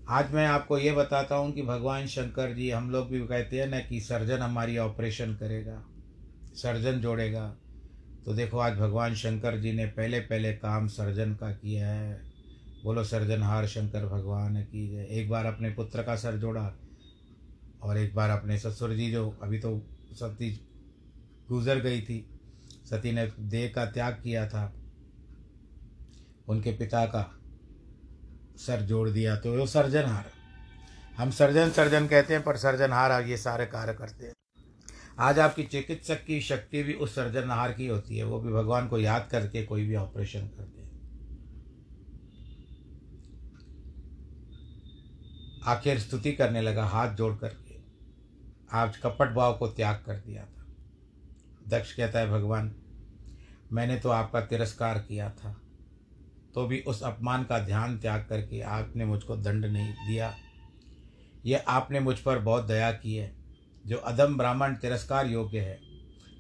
आज 0.10 0.32
मैं 0.34 0.46
आपको 0.46 0.78
ये 0.78 0.92
बताता 0.92 1.36
हूँ 1.36 1.52
कि 1.52 1.62
भगवान 1.62 2.08
शंकर 2.08 2.54
जी, 2.54 2.70
हम 2.70 2.90
लोग 2.92 3.10
भी 3.10 3.20
कहते 3.20 3.60
हैं 3.60 3.68
ना 3.68 3.80
कि 3.80 4.00
सर्जन 4.00 4.38
हमारी 4.38 4.78
ऑपरेशन 4.78 5.34
करेगा, 5.36 5.84
सर्जन 6.56 7.00
जोड़ेगा। 7.00 7.46
तो 8.26 8.34
देखो, 8.34 8.58
आज 8.58 8.74
भगवान 8.74 9.14
शंकर 9.16 9.58
जी 9.58 9.72
ने 9.72 9.86
पहले 9.86 10.20
पहले 10.20 10.52
काम 10.54 10.88
सर्जन 10.88 11.34
का 11.34 11.52
किया 11.52 11.88
है। 11.88 12.22
बोलो, 12.84 13.04
सर्जनहार 13.04 13.68
शंकर 13.68 14.06
भगवान 14.06 14.62
की 14.64 14.88
जय। 14.90 15.08
एक 15.12 15.30
बार 15.30 15.46
अपने 15.46 15.70
पुत्र 15.70 16.04
का 16.04 16.16
सर 16.16 16.38
जोड़ा 16.38 16.74
और 17.84 17.98
एक 17.98 18.16
बार 18.16 18.30
अपने 18.30 18.58
ससुर 18.60 18.94
जी 18.94 19.10
जो 19.12 19.30
अभी 19.44 19.60
तो 19.60 19.78
सती 20.14 20.52
गुजर 21.50 21.80
गई 21.80 22.02
थी, 22.02 22.26
सती 22.86 23.12
ने 23.12 23.28
देह 23.40 23.72
का 23.76 23.86
त्याग 23.86 24.14
किया 24.14 24.48
था, 24.50 24.74
उनके 26.48 26.72
पिता 26.72 27.06
का। 27.06 27.30
सर 28.58 28.82
जोड़ 28.82 29.10
दिया 29.10 29.36
तो 29.36 29.58
वो 29.58 29.66
सर्जनहार 29.68 30.32
हम 31.18 31.32
सर्जन 31.32 31.70
सर्जन 31.70 32.08
कहते 32.08 32.34
हैं, 32.34 32.44
पर 32.44 32.58
सर्जनहार 32.58 33.26
ये 33.26 33.38
सारे 33.38 33.66
कार्य 33.66 33.94
करते 33.94 34.26
हैं। 34.26 34.34
आज 35.20 35.40
आपकी 35.40 35.64
चिकित्सक 35.64 36.24
की 36.26 36.42
शक्ति 36.42 36.84
भी 36.84 36.94
उस 36.94 37.16
सर्जनहार 37.16 37.74
की 37.74 37.88
होती 37.88 38.18
है, 38.18 38.24
वो 38.24 38.40
भी 38.40 38.54
भगवान 38.54 38.88
को 38.88 39.00
याद 39.00 39.28
करके 39.32 39.64
कोई 39.64 39.88
भी 39.88 39.96
ऑपरेशन 39.96 40.48
करते 40.48 40.82
हैं। 40.82 40.92
आखिर 45.66 46.00
स्तुति 46.00 46.32
करने 46.32 46.62
लगा, 46.62 46.86
हाथ 46.86 47.16
जोड़ 47.16 47.36
करके। 47.36 47.78
आज 48.72 48.98
कपट 48.98 49.34
भाव 49.34 49.58
को 49.58 49.68
त्याग 49.68 49.96
कर 49.96 50.16
दिया 50.16 50.46
था। 50.46 50.66
दक्ष 51.68 51.94
कहता 51.94 52.20
है, 52.20 52.30
भगवान, 52.30 52.76
मैंने 53.72 54.00
तो 54.00 54.10
आपका 54.10 54.42
तिरस्कार 54.42 55.00
किया 55.00 55.30
था। 55.30 55.62
तो 56.56 56.68
भी 56.68 56.80
उस 56.80 57.04
अपमान 57.04 57.44
का 57.44 57.60
ध्यान 57.60 58.00
त्याग 58.00 58.26
करके 58.30 58.62
आपने 58.62 59.06
मुझको 59.06 59.36
दंड 59.36 59.66
नहीं 59.66 59.94
दिया। 59.94 60.36
यह 61.46 61.64
आपने 61.68 62.00
मुझ 62.00 62.20
पर 62.20 62.40
बहुत 62.40 62.66
दया 62.66 62.92
की 62.92 63.16
है, 63.16 63.36
जो 63.88 63.98
अधम 63.98 64.38
ब्राह्मण 64.38 64.76
तिरस्कार 64.76 65.28
योग्य 65.28 65.60
है। 65.60 65.80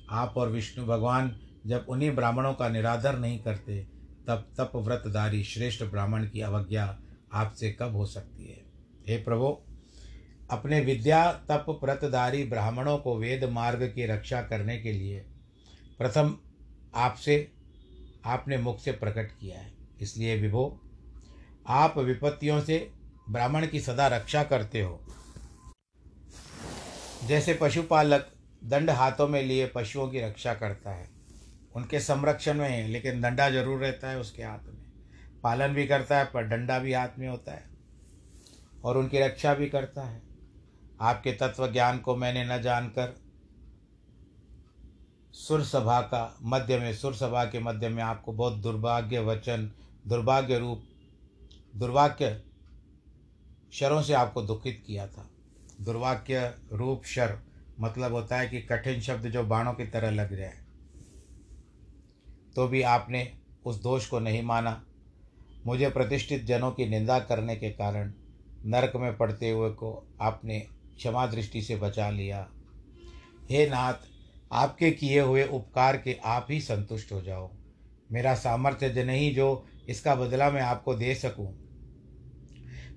आप 0.10 0.34
और 0.38 0.49
विष्णु 0.49 0.86
भगवान 0.86 1.39
जब 1.65 1.86
उन्हीं 1.89 2.15
ब्राह्मणों 2.15 2.54
का 2.54 2.69
निरादर 2.69 3.19
नहीं 3.19 3.39
करते, 3.39 3.88
तब 4.28 4.52
तप 4.58 4.71
व्रतधारी 4.76 5.43
श्रेष्ठ 5.43 5.84
ब्राह्मण 5.84 6.28
की 6.28 6.41
अवज्ञा 6.41 6.99
आपसे 7.34 7.71
कब 7.71 7.95
हो 7.95 8.06
सकती 8.06 8.45
है? 8.45 8.63
हे 9.08 9.17
प्रभु, 9.17 9.58
अपने 10.52 10.80
विद्या 10.80 11.32
तप 11.32 11.80
व्रतधारी 11.84 12.43
ब्राह्मणों 12.43 12.97
को 12.97 13.17
वेद 13.17 13.43
मार्ग 13.43 13.84
की 13.84 14.06
रक्षा 14.06 14.41
करने 14.41 14.78
के 14.78 14.91
लिए 14.91 15.26
प्रथम 15.97 16.38
आपसे, 16.95 17.52
आपने 18.26 18.58
मुख 18.58 18.80
से 18.80 18.91
प्रकट 18.91 19.32
किया 19.39 19.60
है। 19.60 19.83
इसलिए 20.04 20.42
विभो, 20.42 20.82
आप 21.68 21.98
विपत्तियों 21.98 22.62
से 22.62 22.92
ब्राह्मण 23.30 23.68
की 23.68 23.80
सदा 23.80 24.08
रक्षा 24.08 24.44
करते 24.44 24.82
हो। 24.82 25.00
जैसे 27.28 27.54
पशुपालक 27.54 28.32
दंड 28.63 28.89
हाथों 28.89 29.28
में 29.28 29.44
लिए 29.44 29.68
पशुओं 29.68 30.08
की 30.08 30.22
रक्षा 30.22 30.54
करता 30.54 30.92
है। 30.92 31.10
उनके 31.76 32.00
संरक्षण 32.00 32.54
में 32.54 32.70
है, 32.70 32.88
लेकिन 32.88 33.22
डंडा 33.22 33.50
ज़रूर 33.50 33.80
रहता 33.80 34.10
है 34.10 34.20
उसके 34.20 34.44
हाथ 34.44 34.60
में। 34.60 34.84
पालन 35.44 35.68
भी 35.68 35.88
करता 35.88 36.18
है, 36.18 36.26
पर 36.26 36.44
डंडा 36.44 36.80
भी 36.80 36.94
हाथ 36.94 37.10
में 37.20 37.28
होता 37.28 37.52
है। 37.52 37.70
और 38.84 38.98
उनकी 38.98 39.20
रक्षा 39.20 39.54
भी 39.54 39.70
करता 39.70 40.02
है। 40.02 40.22
आपके 41.02 41.32
तत्व 41.32 41.72
ज्ञान 41.72 41.98
को 41.98 42.16
मैंने 42.16 42.46
न 42.46 42.62
जानकर 42.62 43.18
सुर 45.34 45.63
सभा 45.63 46.02
का 46.02 46.38
मध्य 46.44 46.80
में 46.80 46.94
सुर 46.94 47.16
सभा 47.16 47.46
के 47.46 47.60
मध्य 47.60 47.89
में 47.89 48.04
आपको 48.04 48.34
बहुत 48.34 48.54
दुर्भाग्य 48.54 49.20
वचन 49.20 49.72
दुर्भाग्य 50.08 50.58
रूप, 50.60 50.84
दुर्भाग्य 51.76 52.42
शरों 53.74 54.02
से 54.02 54.13
आपको 54.13 54.42
दुखित 54.42 54.84
किया 54.88 55.08
था। 55.08 55.30
दुर्भाग्य 55.82 56.54
रूप 56.72 57.06
शर 57.06 57.38
मतलब 57.80 58.13
होता 58.13 58.38
है 58.38 58.48
कि 58.48 58.62
कठिन 58.62 59.02
शब्द 59.02 59.28
जो 59.28 59.44
बाणों 59.44 59.74
की 59.74 59.86
तरह 59.86 60.12
लग 60.12 60.36
जाए 60.36 60.58
तो 62.56 62.68
भी 62.68 62.82
आपने 62.82 63.32
उस 63.66 63.82
दोष 63.84 64.08
को 64.08 64.20
नहीं 64.20 64.42
माना। 64.44 64.84
मुझे 65.66 65.89
प्रतिष्ठित 65.89 66.44
जनों 66.44 66.72
की 66.72 66.86
निंदा 66.86 67.20
करने 67.20 67.56
के 67.56 67.70
कारण 67.70 68.13
नरक 68.66 68.96
में 68.96 69.16
पड़ते 69.18 69.50
हुए 69.50 69.70
को 69.70 69.92
आपने 70.22 70.60
क्षमा 70.96 71.26
दृष्टि 71.28 71.62
से 71.62 71.76
बचा 71.76 72.10
लिया। 72.10 72.48
हे 73.52 73.68
नाथ, 73.70 73.94
आपके 74.52 74.92
किए 74.92 75.20
हुए 75.20 75.44
उपकार 75.48 75.98
के 75.98 76.18
आप 76.26 76.48
ही 76.50 76.60
संतुष्ट 76.62 77.12
हो 77.12 77.22
जाओ। 77.22 77.50
मेरा 78.12 78.36
सामर्थ्य 78.36 79.04
नहीं 79.04 79.34
जो 79.36 79.66
इसका 79.89 80.15
बदला 80.15 80.50
मैं 80.52 80.62
आपको 80.62 80.96
दे 80.96 81.15
सकूँ। 81.15 81.48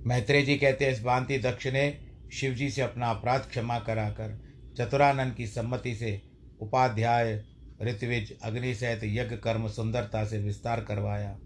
मैत्रेय 0.07 0.43
जी 0.43 0.57
कहते 0.57 0.85
हैं, 0.85 0.93
इस 0.93 1.03
भांति 1.03 1.39
दक्ष 1.39 1.67
ने 1.67 2.01
शिव 2.33 2.55
जी 2.55 2.71
से 2.71 2.83
अपना 2.83 3.11
अपराध 3.11 3.41
क्षमा 3.41 3.79
कराकर 3.79 4.39
चतुरानंद 4.79 5.35
की 5.35 5.47
सम्मति 5.47 5.95
से 5.95 6.23
उपाध्याय 6.61 7.45
ऋतविज 7.83 8.39
अग्नि 8.43 8.75
सहित 8.75 9.01
यज्ञ 9.05 9.37
कर्म 9.37 9.69
सुंदरता 9.69 10.25
से 10.25 10.39
विस्तार 10.39 10.81
करवाया। 10.81 11.39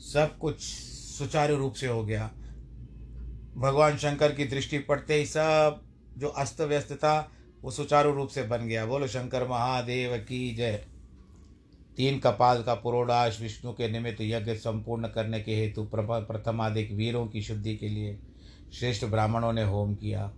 सब 0.00 0.38
कुछ 0.38 0.60
सुचारू 0.60 1.56
रूप 1.56 1.74
से 1.74 1.86
हो 1.86 2.04
गया। 2.04 2.30
भगवान 3.56 3.96
शंकर 3.96 4.32
की 4.32 4.44
दृष्टि 4.44 4.78
पड़ते 4.78 5.14
ही 5.14 5.26
सब 5.26 5.80
जो 6.16 6.28
अस्त 6.28 6.60
व्यस्त 6.60 6.92
था 6.92 7.32
वो 7.62 7.70
सुचारू 7.70 8.12
रूप 8.12 8.28
से 8.28 8.42
बन 8.42 8.66
गया। 8.66 8.86
बोलो, 8.86 9.06
शंकर 9.06 9.48
महादेव 9.48 10.16
की 10.16 10.54
जय। 10.54 10.84
तीन 11.96 12.18
कपाल 12.18 12.62
का 12.62 12.74
पुरोडाश 12.74 13.40
विष्णु 13.40 13.72
के 13.72 13.88
निमित्त 13.88 14.20
यज्ञ 14.20 14.54
संपूर्ण 14.54 15.08
करने 15.08 15.40
के 15.40 15.54
हेतु 15.54 15.88
प्रथमाधिक 15.94 16.92
वीरों 16.92 17.26
की 17.26 17.42
शुद्धि 17.42 17.76
के 17.76 17.88
लिए 17.88 18.18
श्रेष्ठ 18.72 19.04
ब्राह्मणों 19.04 19.52
ने 19.52 19.62
होम 19.62 19.94
किया। 19.94 20.32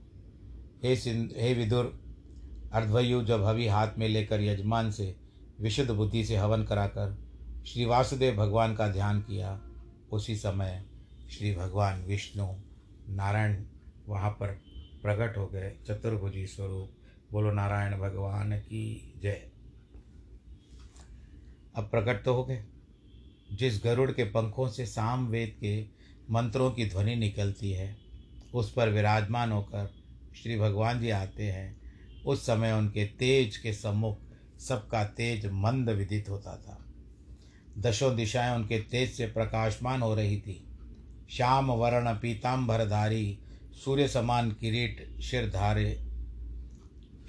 हे 0.85 0.97
सिंध, 0.97 1.35
हे 1.37 1.55
विदुर, 1.55 2.01
अर्धवयु 2.73 3.23
जब 3.25 3.45
हवि 3.45 3.66
हाथ 3.66 3.88
में 3.99 4.09
लेकर 4.09 4.40
यजमान 4.40 4.90
से 4.90 5.16
विशुद्ध 5.61 5.90
बुद्धि 5.90 6.25
से 6.25 6.37
हवन 6.37 6.64
कराकर 6.64 7.16
श्री 7.66 7.85
वासुदेव 7.85 8.35
भगवान 8.37 8.75
का 8.75 8.88
ध्यान 8.88 9.21
किया, 9.21 9.61
उसी 10.12 10.37
समय 10.37 10.85
श्री 11.31 11.55
भगवान 11.55 12.05
विष्णु 12.05 12.53
नारायण 13.09 13.64
वहाँ 14.09 14.31
पर 14.31 14.49
प्रकट 15.03 15.37
हो 15.38 15.47
गए। 15.47 15.73
चतुर्भुजी 15.88 16.47
स्वरूप, 16.47 16.90
बोलो 17.33 17.53
नारायण 17.53 17.99
भगवान 17.99 18.59
की 18.59 19.14
जय। 19.23 19.51
अब 21.77 21.85
प्रकट 21.85 22.25
तो 22.25 22.35
हो 22.35 22.45
गए। 22.45 22.65
जिस 23.53 23.81
गरुड़ 23.85 24.11
के 24.11 24.25
पंखों 24.25 24.69
से 24.69 24.87
साम 24.87 25.27
वेद 25.27 25.57
के 25.61 25.87
मंत्रों 26.31 26.71
की 26.71 26.87
ध्वनि 26.87 27.17
निकलती 27.17 27.73
है, 27.73 27.97
उस 28.55 28.73
पर 28.73 28.89
विराजमान 28.89 29.53
होकर 29.53 29.95
श्री 30.43 30.59
भगवान 30.59 31.01
जी 31.01 31.11
आते 31.11 31.45
हैं। 31.45 31.81
उस 32.27 32.47
समय 32.47 32.73
उनके 32.73 33.05
तेज 33.05 33.57
के 33.57 33.73
सम्मुख 33.73 34.19
सबका 34.61 35.05
तेज 35.05 35.47
मंद 35.47 35.91
विदित 35.91 36.29
होता 36.29 36.57
था। 36.57 36.87
दशों 37.79 38.17
दिशाएँ 38.17 38.55
उनके 38.55 38.79
तेज 38.79 39.11
से 39.11 39.27
प्रकाशमान 39.27 40.03
हो 40.03 40.15
रही 40.15 40.41
थी। 40.41 40.67
श्याम, 41.31 41.73
वर्ण 41.73 42.15
पीताम्बरधारी 42.15 43.39
सूर्य 43.85 44.09
समान 44.09 44.51
किरीट 44.51 45.21
शिरधारे 45.21 46.03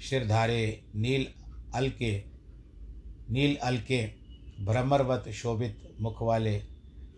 शिरधारे 0.00 0.84
नील 0.94 1.26
अलके 1.74 2.24
नील 3.30 3.56
अलके 3.56 4.17
भ्रमरवत 4.60 5.28
शोभित 5.28 5.96
मुख 6.00 6.22
वाले 6.22 6.62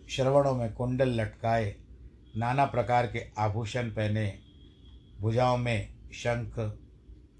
श्रवणों 0.09 0.55
में 0.55 0.73
कुंडल 0.73 1.09
लटकाए, 1.09 1.75
नाना 2.37 2.65
प्रकार 2.65 3.07
के 3.07 3.25
आभूषण 3.37 3.89
पहने, 3.89 4.39
भुजाओं 5.21 5.57
में 5.57 5.93
शंख, 6.13 6.79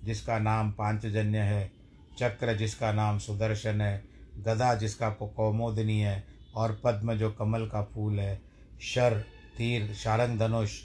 जिसका 0.03 0.39
नाम 0.39 0.71
पांचजन्य 0.71 1.37
है, 1.37 1.71
चक्र 2.19 2.53
जिसका 2.57 2.93
नाम 2.93 3.19
सुदर्शन 3.19 3.81
है, 3.81 4.03
गदा 4.37 4.75
जिसका 4.75 5.09
कौमोदनी 5.09 5.99
है, 5.99 6.23
और 6.55 6.81
पद्म 6.83 7.13
जो 7.13 7.31
कमल 7.31 7.65
का 7.65 7.83
फूल 7.83 8.19
है, 8.19 8.41
शर, 8.81 9.19
तीर 9.57 9.93
शारंग 9.93 10.39
धनुष 10.39 10.81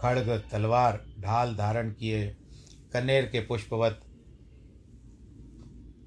खड़ग, 0.00 0.44
तलवार, 0.52 1.06
ढाल 1.20 1.56
धारण 1.56 1.90
किए, 1.90 2.36
कनेर 2.92 3.26
के 3.26 3.40
पुष्पवत। 3.40 4.00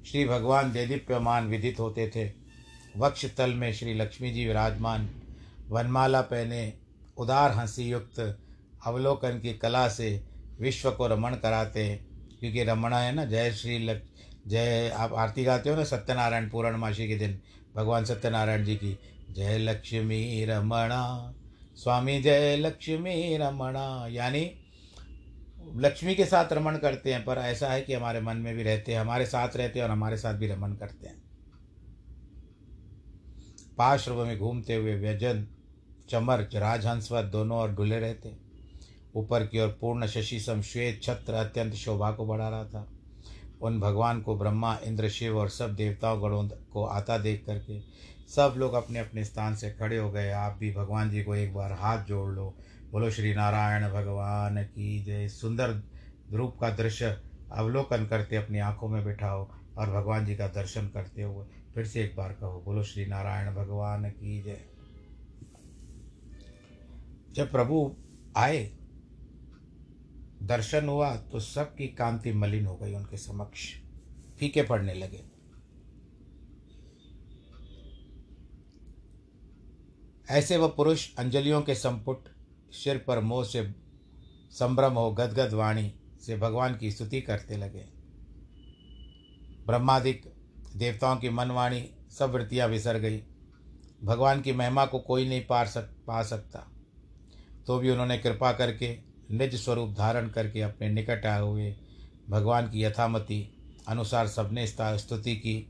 श्री 0.06 0.26
भगवान 0.26 0.72
देदीप्यमान 0.72 1.48
विदित 1.48 1.80
होते 1.80 2.10
थे। 2.16 2.39
वक्ष 3.00 3.26
तल 3.26 3.54
में 3.54 3.74
श्री 3.74 3.94
लक्ष्मी 3.94 4.32
जी 4.32 4.48
विराजमान, 4.48 5.10
वनमाला 5.70 6.22
पहने 6.22 6.74
उदार 7.18 7.52
हँसी 7.52 7.84
युक्त 7.84 8.40
अवलोकन 8.86 9.40
की 9.40 9.54
कला 9.54 9.90
से 9.90 10.24
विश्व 10.62 10.92
को 10.92 11.08
रमण 11.08 11.36
कराते 11.36 11.84
हैं। 11.84 12.10
क्योंकि 12.40 12.64
रमणा 12.64 13.00
है 13.00 13.16
ना, 13.16 13.26
जय 13.26 13.52
श्री 13.52 13.80
लक्ष्मी 13.80 14.10
जय, 14.48 14.90
आप 14.90 15.14
आरती 15.14 15.44
गाते 15.44 15.70
हो 15.70 15.76
ना 15.76 15.84
सत्यनारायण 15.84 16.50
पूर्णमासी 16.50 17.08
के 17.08 17.16
दिन, 17.16 17.40
भगवान 17.76 18.06
सत्यनारायण 18.06 18.66
जी 18.66 18.76
की, 18.76 19.00
जय 19.32 19.58
लक्ष्मी 19.58 20.46
रमणा, 20.46 21.34
स्वामी 21.76 22.22
जय 22.22 22.58
लक्ष्मी 22.58 23.38
रमणा। 23.38 24.08
यानी 24.10 24.52
लक्ष्मी 25.76 26.16
के 26.16 26.26
साथ 26.26 26.54
रमण 26.54 26.78
करते 26.78 27.14
हैं, 27.14 27.26
पर 27.26 27.38
ऐसा 27.38 27.68
है 27.68 27.82
कि 27.82 27.94
हमारे 27.94 28.22
मन 28.22 28.38
में 28.38 28.56
भी 28.56 28.64
रहते 28.64 28.94
हैं, 28.94 29.00
हमारे 29.00 29.26
साथ 29.26 29.50
रहते 29.56 29.80
हैं 29.80 29.86
और 29.86 29.92
हमारे 29.92 30.18
साथ 30.18 30.34
भी 30.34 30.48
रमन 30.48 30.74
करते 30.74 31.08
हैं। 31.08 31.29
पार्श्व 33.80 34.26
में 34.26 34.40
घूमते 34.40 34.76
हुए 34.76 34.96
व्यजन, 34.96 35.48
चमर 36.10 36.40
राजहंसवत 36.56 37.26
दोनों 37.26 37.58
और 37.58 37.76
डुले 37.76 38.00
रहते। 38.00 38.38
ऊपर 39.16 39.46
की 39.48 39.60
ओर 39.60 39.78
पूर्ण 39.82 40.08
शशि 40.08 40.40
सम 40.40 40.62
श्वेत 40.62 41.04
छत्र 41.04 41.34
अत्यंत 41.34 41.74
शोभा 41.74 42.12
को 42.12 42.26
बढ़ा 42.26 42.50
रहा 42.50 42.66
था। 42.66 42.92
उन 43.62 43.80
भगवान 43.80 44.22
को 44.22 44.38
ब्रह्मा, 44.38 44.78
इंद्र, 44.84 45.10
शिव 45.10 45.38
और 45.38 45.50
सब 45.50 45.76
देवताओं 45.76 46.24
गणों 46.24 46.48
को 46.48 46.86
आता 46.86 47.18
देख 47.18 47.44
करके 47.46 47.80
सब 48.28 48.54
लोग 48.58 48.74
अपने 48.74 49.00
अपने 49.00 49.24
स्थान 49.24 49.56
से 49.56 49.72
खड़े 49.72 49.98
हो 49.98 50.12
गए। 50.12 50.32
आप 50.32 50.58
भी 50.60 50.74
भगवान 50.74 51.10
जी 51.10 51.24
को 51.24 51.36
एक 51.36 51.54
बार 51.54 51.72
हाथ 51.72 52.06
जोड़ 52.06 52.30
लो। 52.30 52.56
बोलो, 52.92 53.12
श्री 53.12 53.34
नारायण 53.34 53.94
भगवान 53.94 54.64
की 54.64 55.04
जय। 55.04 55.28
सुंदर 55.28 55.84
रूप 56.34 56.58
का 56.62 56.70
दृश्य 56.70 57.22
अवलोकन 57.52 58.06
करते 58.06 58.36
अपनी 58.36 58.60
आँखों 58.60 58.88
में 58.88 59.06
बिठाओ 59.06 59.50
और 59.78 59.90
भगवान 59.90 60.26
जी 60.26 60.36
का 60.36 60.48
दर्शन 60.48 60.88
करते 60.88 61.22
हुए 61.22 61.46
फिर 61.76 61.86
से 61.86 62.04
एक 62.04 62.16
बार 62.16 62.34
कहो, 62.34 62.62
बोलो 62.62 62.84
श्री 62.84 63.06
नारायण 63.06 63.54
भगवान 63.56 64.10
की 64.10 64.42
जय। 64.42 64.66
जब 67.32 67.52
प्रभु 67.52 67.96
आए, 68.38 68.64
दर्शन 70.44 70.88
हुआ 70.90 71.16
तो 71.16 71.40
सबकी 71.40 71.88
कांति 71.88 72.34
मलिन 72.34 72.66
हो 72.66 72.76
गई 72.76 72.94
उनके 72.94 73.18
समक्ष, 73.18 73.74
फीके 74.38 74.62
पड़ने 74.62 74.94
लगे। 74.94 75.24
ऐसे 80.30 80.58
वह 80.58 80.68
पुरुष 80.68 81.16
अंजलियों 81.16 81.62
के 81.62 81.76
संपुट, 81.76 82.28
सिर 82.72 82.98
पर 82.98 83.20
मोह 83.20 83.44
से 83.44 83.64
संभ्रम 84.52 84.94
हो, 84.94 85.12
गदगद 85.12 85.54
वाणी 85.54 85.94
से 86.22 86.38
भगवान 86.38 86.78
की 86.78 86.92
स्तुति 86.92 87.22
करते 87.22 87.58
लगे। 87.58 87.86
ब्रह्मादिक 89.66 90.34
देवताओं 90.76 91.18
की 91.18 91.30
मनवाणी 91.30 91.84
सब 92.20 92.32
वृत्तियाँ 92.32 92.68
विसर 92.68 92.98
गई। 92.98 93.22
भगवान 94.04 94.42
की 94.42 94.52
महिमा 94.52 94.86
को 94.86 95.00
कोई 95.00 95.28
नहीं 95.30 95.46
पार 95.46 95.68
सक, 95.68 95.90
पा 96.08 96.22
सकता। 96.24 96.68
तो 97.68 97.78
भी 97.80 97.90
उन्होंने 97.90 98.18
कृपा 98.18 98.52
करके 98.52 98.98
निज 99.32 99.56
स्वरूप 99.56 99.90
धारण 99.98 100.30
करके 100.30 100.62
अपने 100.62 100.90
निकट 100.90 101.26
आए 101.26 101.42
हुए 101.42 101.76
भगवान 102.30 102.70
की 102.70 102.84
यथामति 102.84 103.56
अनुसार 103.88 104.28
सबने 104.28 104.68
स्तुति 104.68 105.36
की। 105.36 105.70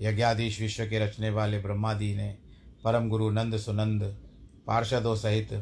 यज्ञाधीश 0.00 0.60
विश्व 0.60 0.84
के 0.84 0.98
रचने 0.98 1.30
वाले 1.30 1.58
ब्रह्मादि 1.58 2.14
ने 2.14 2.36
परम 2.84 3.08
गुरु 3.08 3.30
नंद 3.30 3.56
सुनंद, 3.56 4.02
पार्षदों 4.66 5.14
सहित 5.16 5.52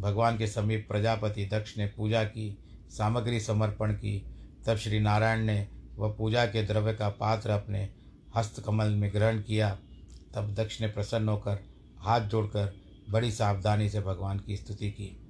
भगवान 0.00 0.38
के 0.38 0.46
समीप 0.46 0.86
प्रजापति 0.88 1.46
दक्ष 1.46 1.76
ने 1.78 1.86
पूजा 1.86 2.24
की, 2.24 2.58
सामग्री 2.90 3.40
समर्पण 3.40 3.92
की। 3.92 4.18
तब 4.66 4.76
श्री 4.76 5.00
नारायण 5.00 5.44
ने 5.44 5.66
वह 5.96 6.12
पूजा 6.12 6.44
के 6.46 6.62
द्रव्य 6.62 6.94
का 6.94 7.08
पात्र 7.08 7.50
अपने 7.50 7.88
हस्तकमल 8.36 8.88
में 8.88 9.12
ग्रहण 9.12 9.42
किया, 9.42 9.78
तब 10.34 10.54
दक्ष 10.54 10.80
ने 10.80 10.86
प्रसन्न 10.86 11.28
होकर 11.28 11.58
हाथ 11.98 12.20
जोड़कर 12.20 12.76
बड़ी 13.10 13.32
सावधानी 13.32 13.88
से 13.88 14.00
भगवान 14.00 14.38
की 14.38 14.56
स्तुति 14.56 14.90
की। 14.90 15.22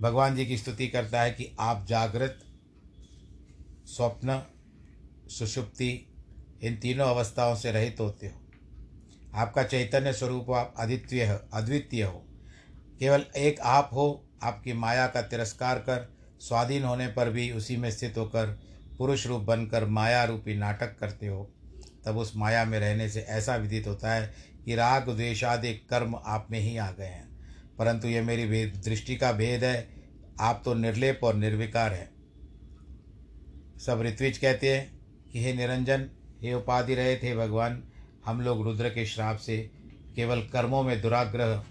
भगवान 0.00 0.36
जी 0.36 0.46
की 0.46 0.58
स्तुति 0.58 0.88
करता 0.88 1.22
है 1.22 1.30
कि 1.30 1.56
आप 1.60 1.86
जागृत, 1.88 2.38
स्वप्न, 3.86 4.42
सुषुप्ति, 5.28 6.08
इन 6.62 6.76
तीनों 6.76 7.06
अवस्थाओं 7.06 7.56
से 7.56 7.72
रहित 7.72 7.96
होते 8.00 8.26
हो। 8.26 8.42
आपका 9.34 9.62
चैतन्य 9.62 10.12
स्वरूप 10.12 10.50
आप 10.50 10.74
अद्वितीय 10.78 11.24
हो 11.24 11.38
अद्वितीय 11.52 12.02
हो। 12.02 12.26
केवल 12.98 13.24
एक 13.36 13.60
आप 13.60 13.90
हो, 13.92 14.28
आपकी 14.42 14.72
माया 14.72 15.06
का 15.06 15.22
तिरस्कार 15.22 15.78
कर, 15.78 16.16
स्वाधीन 16.40 16.82
होने 16.82 17.08
पर 17.08 17.30
भी 17.30 17.52
उसी 17.52 17.76
में 17.76 17.90
स्थित 17.90 18.18
होकर 18.18 18.46
पुरुष 18.98 19.26
रूप 19.26 19.42
बनकर 19.42 19.86
माया 19.86 20.24
रूपी 20.24 20.54
नाटक 20.54 20.98
करते 20.98 21.26
हो। 21.26 21.54
तब 22.04 22.16
उस 22.16 22.36
माया 22.36 22.64
में 22.64 22.80
रहने 22.80 23.08
से 23.08 23.20
ऐसा 23.20 23.56
विदित 23.56 23.86
होता 23.86 24.12
है 24.12 24.34
कि 24.64 24.74
राग 24.74 25.10
द्वेषादि 25.10 25.74
कर्म 25.74 26.14
आप 26.26 26.46
में 26.50 26.60
ही 26.60 26.76
आ 26.76 26.90
गए 26.90 27.04
हैं। 27.04 27.32
परंतु 27.78 28.08
यह 28.08 28.22
मेरी 28.22 28.66
दृष्टि 28.66 29.16
का 29.16 29.32
भेद 29.32 29.64
है। 29.64 30.02
आप 30.40 30.62
तो 30.64 30.74
निर्लेप 30.74 31.20
और 31.22 31.34
निर्विकार 31.34 31.92
हैं। 31.92 32.10
सब 33.78 34.02
ऋत्विज 34.02 34.38
कहते 34.38 34.76
हैं 34.76 35.00
कि 35.32 35.44
हे 35.44 35.52
निरंजन, 35.52 36.10
हे 36.42 36.54
उपाधि 36.54 36.94
रहे 36.94 37.16
थे 37.16 37.36
भगवान, 37.36 37.84
हम 38.26 38.40
लोग 38.40 38.64
रुद्र 38.64 38.88
के 38.88 39.06
श्राप 39.06 39.38
से 39.38 39.70
केवल 40.16 40.42
कर्मों 40.42 40.82
में 40.82 41.02
दुराग्रह 41.02 41.64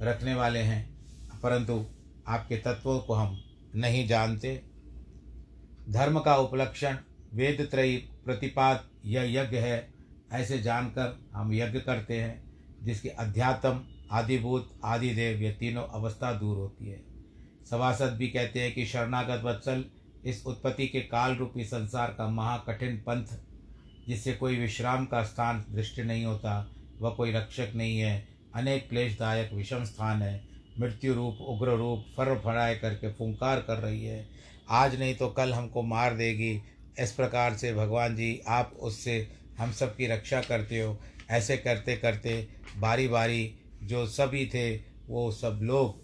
रखने 0.00 0.34
वाले 0.34 0.58
हैं। 0.58 0.94
परंतु 1.42 1.86
आपके 2.28 2.56
तत्वों 2.56 2.98
को 2.98 3.14
हम 3.14 3.44
नहीं 3.74 4.08
जानते। 4.08 4.62
धर्म 5.90 6.20
का 6.20 6.36
उपलक्षण 6.36 6.96
वेद 7.34 7.68
त्रयी 7.70 8.08
प्रतिपाद 8.24 8.84
यह 9.04 9.22
यज्ञ 9.22 9.56
है, 9.56 9.88
ऐसे 10.32 10.58
जानकर 10.58 11.18
हम 11.32 11.52
यज्ञ 11.52 11.80
करते 11.80 12.20
हैं, 12.20 12.44
जिसके 12.82 13.08
अध्यात्म, 13.08 13.80
आदिभूत, 14.10 14.80
आदिदेव 14.84 15.42
ये 15.42 15.50
तीनों 15.50 15.84
अवस्था 15.84 16.32
दूर 16.32 16.56
होती 16.56 16.86
है। 16.86 17.00
सभासद 17.70 18.16
भी 18.16 18.28
कहते 18.28 18.60
हैं 18.60 18.74
कि 18.74 18.86
शरणागत 18.86 19.42
वत्सल 19.44 19.84
इस 20.24 20.46
उत्पत्ति 20.46 20.86
के 20.86 21.00
काल 21.00 21.34
रूपी 21.34 21.64
संसार 21.64 22.14
का 22.18 22.28
महाकठिन 22.28 22.96
पंथ, 22.96 23.24
जिससे 24.08 24.32
कोई 24.32 24.56
विश्राम 24.56 25.06
का 25.06 25.22
स्थान 25.22 25.64
दृष्टि 25.70 26.02
नहीं 26.02 26.24
होता, 26.24 26.70
वह 27.00 27.10
कोई 27.10 27.32
रक्षक 27.32 27.72
नहीं 27.76 27.98
है, 27.98 28.28
अनेक 28.54 28.88
क्लेशदायक 28.88 29.52
विषम 29.52 29.84
स्थान 29.84 30.22
है, 30.22 30.44
मृत्यु 30.80 31.14
रूप, 31.14 31.38
उग्र 31.40 31.70
रूप, 31.70 32.04
फर 32.16 32.38
फड़ाए 32.38 32.76
करके 32.76 33.12
फुंकार 33.12 33.60
कर 33.60 33.78
रही 33.78 34.04
है। 34.04 34.28
आज 34.68 34.98
नहीं 34.98 35.14
तो 35.14 35.28
कल 35.28 35.52
हमको 35.52 35.82
मार 35.82 36.16
देगी 36.16 36.62
इस 37.00 37.12
प्रकार 37.12 37.54
से 37.54 37.74
भगवान 37.74 38.16
जी, 38.16 38.40
आप 38.48 38.72
उससे 38.80 39.28
हम 39.58 39.72
सब 39.72 39.96
की 39.96 40.06
रक्षा 40.06 40.40
करते 40.40 40.80
हो। 40.80 41.00
ऐसे 41.30 41.56
करते 41.56 41.96
करते 41.96 42.48
बारी 42.76 43.08
बारी 43.08 43.54
जो 43.82 44.06
सभी 44.06 44.46
थे, 44.46 44.76
वो 45.06 45.30
सब 45.32 45.58
लोग 45.62 46.02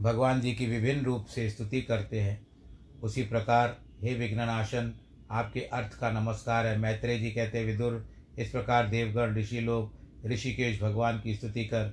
भगवान 0.00 0.40
जी 0.40 0.52
की 0.52 0.66
विभिन्न 0.66 1.04
रूप 1.04 1.26
से 1.26 1.50
स्तुति 1.50 1.82
करते 1.82 2.20
हैं। 2.20 2.46
उसी 3.02 3.22
प्रकार, 3.22 3.76
हे 4.02 4.14
विघ्ननाशन, 4.14 4.92
आपके 5.30 5.60
अर्थ 5.60 5.98
का 5.98 6.10
नमस्कार 6.10 6.66
है। 6.66 6.78
मैत्रेय 6.78 7.18
जी 7.18 7.30
कहते 7.30 7.64
विदुर, 7.64 8.08
इस 8.38 8.50
प्रकार 8.50 8.88
देवगण, 8.88 9.34
ऋषि 9.36 9.60
लोग, 9.60 9.92
ऋषिकेश 10.26 10.80
भगवान 10.82 11.20
की 11.20 11.34
स्तुति 11.34 11.64
कर 11.64 11.84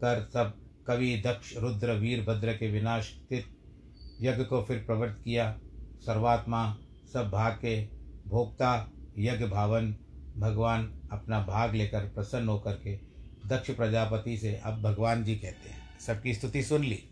कर 0.00 0.28
सब 0.32 0.56
कवि 0.86 1.22
दक्ष, 1.26 1.56
रुद्र, 1.56 1.92
वीरभद्र 1.92 2.52
के 2.52 2.70
विनाश 2.70 3.14
यज्ञ 3.32 4.44
को 4.44 4.62
फिर 4.62 4.78
प्रवृत्त 4.78 5.22
किया। 5.24 5.60
सर्वात्मा, 6.00 6.78
सब 7.12 7.30
भाग 7.30 7.52
के 7.52 7.86
भोक्ता, 8.26 8.92
यज्ञ 9.18 9.46
भावन, 9.46 9.96
भगवान 10.36 11.00
अपना 11.12 11.40
भाग 11.40 11.74
लेकर 11.74 12.04
प्रसन्न 12.04 12.48
होकर 12.48 12.72
के 12.72 13.00
दक्ष 13.48 13.70
प्रजापति 13.70 14.38
से 14.38 14.56
अब 14.56 14.82
भगवान 14.82 15.24
जी 15.24 15.36
कहते 15.36 15.68
हैं। 15.68 15.98
सबकी 15.98 16.34
स्तुति 16.34 16.62
सुन 16.62 16.84
ली। 16.84 17.04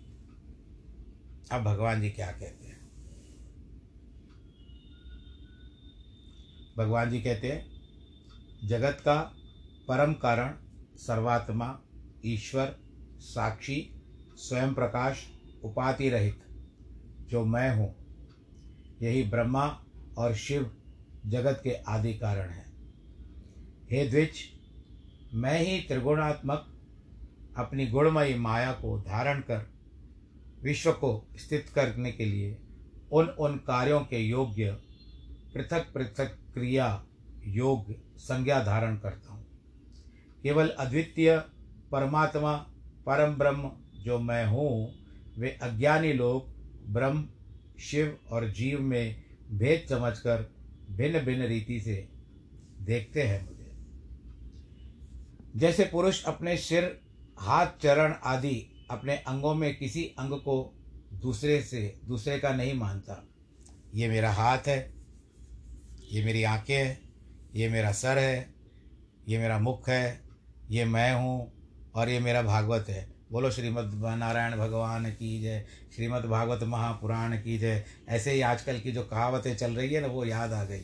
अब 1.53 1.63
भगवान 1.63 2.01
जी 2.01 2.11
क्या 2.11 2.31
कहते 2.31 2.67
हैं? 2.67 2.91
भगवान 6.79 7.11
जी 7.11 7.21
कहते 7.21 7.53
हैं, 7.53 7.67
जगत 8.69 8.99
का 9.01 9.21
परम 9.89 10.13
कारण 10.13 10.55
सर्वात्मा, 10.97 11.81
ईश्वर, 12.27 12.77
साक्षी, 13.19 13.93
स्वयं 14.37 14.75
प्रकाश, 14.75 15.27
उपाधि 15.65 16.09
रहित 16.09 16.41
जो 17.31 17.45
मैं 17.45 17.77
हूँ 17.77 18.06
यही 19.03 19.23
ब्रह्मा 19.23 19.85
और 20.19 20.35
शिव 20.35 20.71
जगत 21.27 21.61
के 21.65 21.71
आदि 21.71 22.15
कारण 22.15 22.51
हैं। 22.51 22.67
हे 23.91 24.07
द्विज, 24.09 24.39
मैं 25.35 25.61
ही 25.61 25.79
त्रिगुणात्मक 25.81 26.73
अपनी 27.57 27.87
गुणमयी 27.87 28.35
माया 28.35 28.73
को 28.73 28.99
धारण 28.99 29.41
कर 29.41 29.67
विश्व 30.63 30.93
को 30.93 31.29
स्थित 31.37 31.69
करने 31.69 32.13
के 32.13 32.25
लिए 32.25 32.59
उन 33.13 33.27
उन 33.27 33.57
कार्यों 33.57 34.01
के 34.01 34.19
योग्य 34.19 34.73
पृथक 35.55 35.93
पृथक 35.95 36.39
क्रिया 36.55 37.07
योग 37.47 37.95
संज्ञा 38.19 38.63
धारण 38.63 38.97
करता 38.97 39.33
हूँ। 39.33 39.45
केवल 40.43 40.69
अद्वितीय 40.69 41.39
परमात्मा, 41.93 42.57
परम 43.07 43.35
ब्रह्म 43.35 43.71
जो 43.97 44.19
मैं 44.19 44.47
हूँ, 44.47 44.93
वे 45.39 45.51
अज्ञानी 45.63 46.13
लोग 46.13 46.49
ब्रह्म 46.93 47.29
शिव 47.81 48.19
और 48.31 48.51
जीव 48.51 48.81
में 48.81 49.25
भेद 49.51 49.87
समझकर 49.89 50.53
भिन्न 50.91 51.19
भिन्न 51.19 51.43
रीति 51.43 51.81
से 51.81 52.09
देखते 52.81 53.23
हैं 53.23 53.47
मुझे। 53.47 53.73
जैसे 55.57 55.85
पुरुष 55.85 56.25
अपने 56.25 56.57
सिर, 56.57 57.01
हाथ, 57.39 57.67
चरण 57.83 58.15
आदि 58.25 58.87
अपने 58.91 59.17
अंगों 59.17 59.55
में 59.55 59.79
किसी 59.79 60.05
अंग 60.05 60.33
को 60.33 60.75
दूसरे 61.13 61.63
से, 61.63 62.01
दूसरे 62.05 62.39
का 62.39 62.51
नहीं 62.57 62.75
मानता। 62.75 63.29
ये 63.95 64.09
मेरा 64.09 64.33
हाथ 64.33 64.59
है, 64.59 64.95
ये 66.11 66.25
मेरी 66.25 66.43
आँखें 66.43 66.85
हैं, 66.85 67.15
ये 67.55 67.69
मेरा 67.69 67.93
सर 67.93 68.19
है, 68.19 68.55
ये 69.29 69.39
मेरा 69.39 69.59
मुख 69.59 69.89
है, 69.89 70.21
ये 70.71 70.85
मैं 70.85 71.15
हूँ 71.15 71.53
और 71.95 72.09
ये 72.09 72.21
मेरा 72.21 72.43
भागवत 72.43 72.87
है। 72.89 73.16
बोलो 73.31 73.51
श्रीमद् 73.51 73.95
नारायण 73.95 74.57
भगवान 74.57 75.11
की 75.11 75.43
जय, 75.43 75.67
श्रीमद् 75.97 76.27
भागवत 76.27 76.63
महापुराण 76.63 77.37
की 77.37 77.59
जय। 77.59 77.85
ऐसे 78.09 78.31
ही 78.31 78.41
आजकल 78.41 78.81
की 78.81 78.93
जो 78.93 79.03
कहावतें 79.03 79.57
चल 79.57 79.73
रही 79.73 79.95
है 79.95 80.01
ना, 80.01 80.07
वो 80.07 80.25
याद 80.25 80.53
आ 80.53 80.65
गई। 80.65 80.81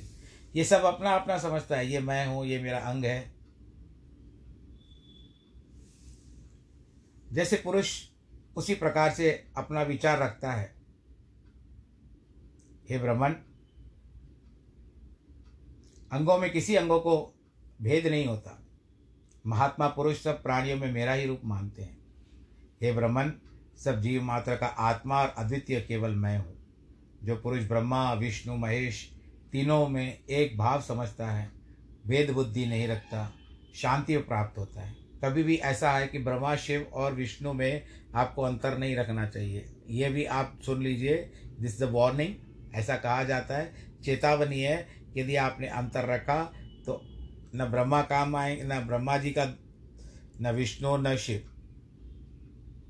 ये 0.57 0.65
सब 0.65 0.85
अपना 0.85 1.11
अपना 1.11 1.39
समझता 1.39 1.77
है, 1.77 1.87
ये 1.87 2.01
मैं 2.01 2.27
हूँ, 2.27 2.47
ये 2.47 2.63
मेरा 2.63 2.79
अंग 2.79 3.05
है। 3.05 3.35
जैसे 7.33 7.57
पुरुष 7.57 8.09
उसी 8.57 8.75
प्रकार 8.75 9.11
से 9.11 9.45
अपना 9.57 9.83
विचार 9.83 10.19
रखता 10.19 10.53
है। 10.53 10.75
हे 12.91 12.99
ब्राह्मण 12.99 13.35
अंगों 16.13 16.39
में 16.39 16.51
किसी 16.51 16.77
अंगों 16.77 17.01
को 17.01 17.41
भेद 17.83 18.07
नहीं 18.07 18.27
होता। 18.27 18.63
महात्मा 19.47 19.89
पुरुष 19.89 20.23
सब 20.23 20.43
प्राणियों 20.43 20.77
में 20.77 20.93
मेरा 20.93 21.13
ही 21.13 21.27
रूप 21.27 21.41
मानते 21.45 21.83
हैं। 21.83 22.02
हे 22.83 22.93
ब्रह्मन, 22.93 23.33
सब 23.85 24.01
जीव 24.01 24.23
मात्र 24.23 24.57
का 24.57 24.67
आत्मा 24.67 25.21
और 25.23 25.35
अद्वितीय 25.39 25.81
केवल 25.81 26.15
मैं 26.15 26.37
हूँ, 26.39 26.55
जो 27.25 27.37
पुरुष, 27.37 27.67
ब्रह्मा, 27.69 28.13
विष्णु, 28.13 28.57
महेश 28.57 29.09
तीनों 29.53 29.89
में 29.89 30.19
एक 30.21 30.57
भाव 30.59 30.81
समझता 30.81 31.31
है 31.31 31.51
भेद 32.07 32.31
बुद्धि 32.31 32.67
नहीं 32.67 32.89
रखता, 32.89 33.33
शांति 33.75 34.17
प्राप्त 34.17 34.59
होता 34.59 34.81
है। 34.81 34.95
कभी 35.25 35.43
भी 35.43 35.57
ऐसा 35.57 35.91
है 35.91 36.07
कि 36.07 36.19
ब्रह्मा, 36.19 36.55
शिव 36.57 36.87
और 36.93 37.15
विष्णु 37.15 37.53
में 37.53 37.83
आपको 38.15 38.43
अंतर 38.43 38.79
नहीं 38.79 38.97
रखना 38.97 39.27
चाहिए। 39.27 39.65
यह 39.91 40.11
भी 40.11 40.25
आप 40.25 40.59
सुन 40.67 40.83
लीजिए 40.83 41.17
दिस 41.61 41.79
द 41.81 41.91
वार्निंग 41.93 42.35
ऐसा 42.75 42.97
कहा 42.97 43.23
जाता 43.25 43.57
है, 43.57 43.73
चेतावनी 44.05 44.61
है 44.61 44.87
यदि 45.17 45.37
आपने 45.37 45.69
अंतर 45.69 46.09
रखा 46.09 46.43
तो 46.87 47.01
न 47.55 47.69
ब्रह्मा 47.71 48.03
काम 48.03 48.37
आए, 48.37 48.61
न 48.65 48.81
ब्रह्मा 48.87 49.17
जी 49.19 49.31
का, 49.31 49.45
न 50.41 50.53
विष्णु, 50.55 50.97
न 50.97 51.17
शिव। 51.17 51.52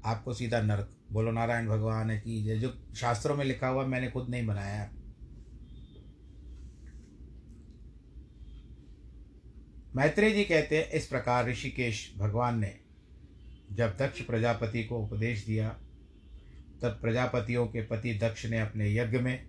आपको 0.05 0.35
सीधा 0.35 0.61
नरक 0.62 0.91
बोलो 1.12 1.31
नारायण 1.31 1.69
भगवान 1.69 2.19
की 2.19 2.59
जो 2.59 2.75
शास्त्रों 2.97 3.37
में 3.37 3.45
लिखा 3.45 3.69
हुआ, 3.69 3.87
मैंने 3.87 4.11
खुद 4.11 4.29
नहीं 4.29 4.47
बनाया। 4.47 4.91
मैत्रेय 9.97 10.33
जी 10.33 10.45
कहते 10.45 10.79
हैं, 10.79 10.91
इस 10.91 11.07
प्रकार 11.07 11.49
ऋषिकेश 11.49 12.15
भगवान 12.19 12.59
ने 12.59 12.81
जब 13.73 13.97
दक्ष 13.97 14.21
प्रजापति 14.21 14.85
को 14.85 14.99
उपदेश 14.99 15.47
दिया, 15.47 15.69
तब 16.83 16.99
प्रजापतियों 17.01 17.67
के 17.67 17.83
पति 17.83 18.19
दक्ष 18.19 18.47
ने 18.47 18.59
अपने 18.59 18.95
यज्ञ 18.95 19.19
में 19.19 19.49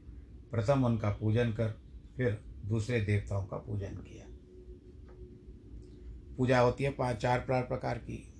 प्रथम 0.51 0.85
उनका 0.85 1.09
पूजन 1.09 1.51
कर, 1.51 1.79
फिर 2.17 2.41
दूसरे 2.65 3.01
देवताओं 3.01 3.45
का 3.45 3.57
पूजन 3.57 3.87
किया। 3.87 4.25
पूजा 6.37 6.59
होती 6.59 6.83
है 6.83 6.89
पाँच, 6.89 7.17
चार 7.17 7.45
प्रकार 7.49 7.97
की। 7.97 8.32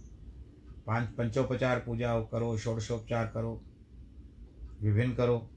पाँच 0.87 1.09
पंचोपचार 1.09 1.79
पूजा 1.79 2.19
करो, 2.19 2.57
षोडशोपचार 2.57 3.27
करो, 3.27 3.61
विभिन्न 4.81 5.13
करो। 5.13 5.49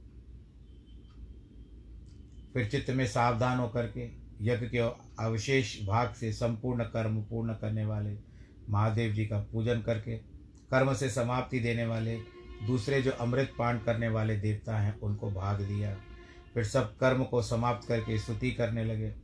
फिर 2.54 2.68
चित्त 2.68 2.90
में 2.90 3.06
सावधान 3.06 3.58
होकर 3.58 3.86
के 3.86 4.06
यज्ञ 4.40 4.66
के 4.66 4.78
अवशेष 5.24 5.86
भाग 5.86 6.14
से 6.14 6.32
संपूर्ण 6.32 6.84
कर्म 6.84 7.22
पूर्ण 7.22 7.52
करने 7.52 7.84
वाले 7.84 8.18
महादेव 8.70 9.12
जी 9.12 9.26
का 9.26 9.38
पूजन 9.52 9.80
करके, 9.80 10.16
कर्म 10.70 10.94
से 10.94 11.10
समाप्ति 11.10 11.60
देने 11.60 11.86
वाले 11.86 12.16
दूसरे 12.66 13.02
जो 13.02 13.10
अमृत 13.10 13.52
पान 13.58 13.78
करने 13.78 14.08
वाले 14.08 14.36
देवता 14.36 14.78
हैं, 14.78 15.00
उनको 15.00 15.30
भाग 15.30 15.60
दिया। 15.60 15.96
फिर 16.54 16.64
सब 16.64 16.96
कर्म 16.96 17.24
को 17.24 17.42
समाप्त 17.42 17.88
करके 17.88 18.18
स्तुति 18.18 18.50
करने 18.50 18.84
लगे। 18.84 19.14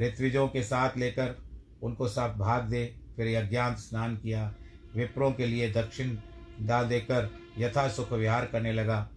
ऋत्विजों 0.00 0.48
के 0.48 0.62
साथ 0.62 0.96
लेकर 0.96 1.36
उनको 1.82 2.08
सब 2.08 2.34
भाग 2.38 2.62
दे, 2.62 2.96
फिर 3.16 3.28
यज्ञांत 3.28 3.76
स्नान 3.76 4.16
किया 4.16 4.54
विप्रों 4.96 5.32
के 5.32 5.46
लिए 5.46 5.72
दक्षिण 5.72 6.16
दा 6.60 6.82
देकर 6.82 7.30
यथा 7.58 7.88
सुख 7.88 8.12
विहार 8.12 8.46
करने 8.46 8.72
लगा। 8.72 9.10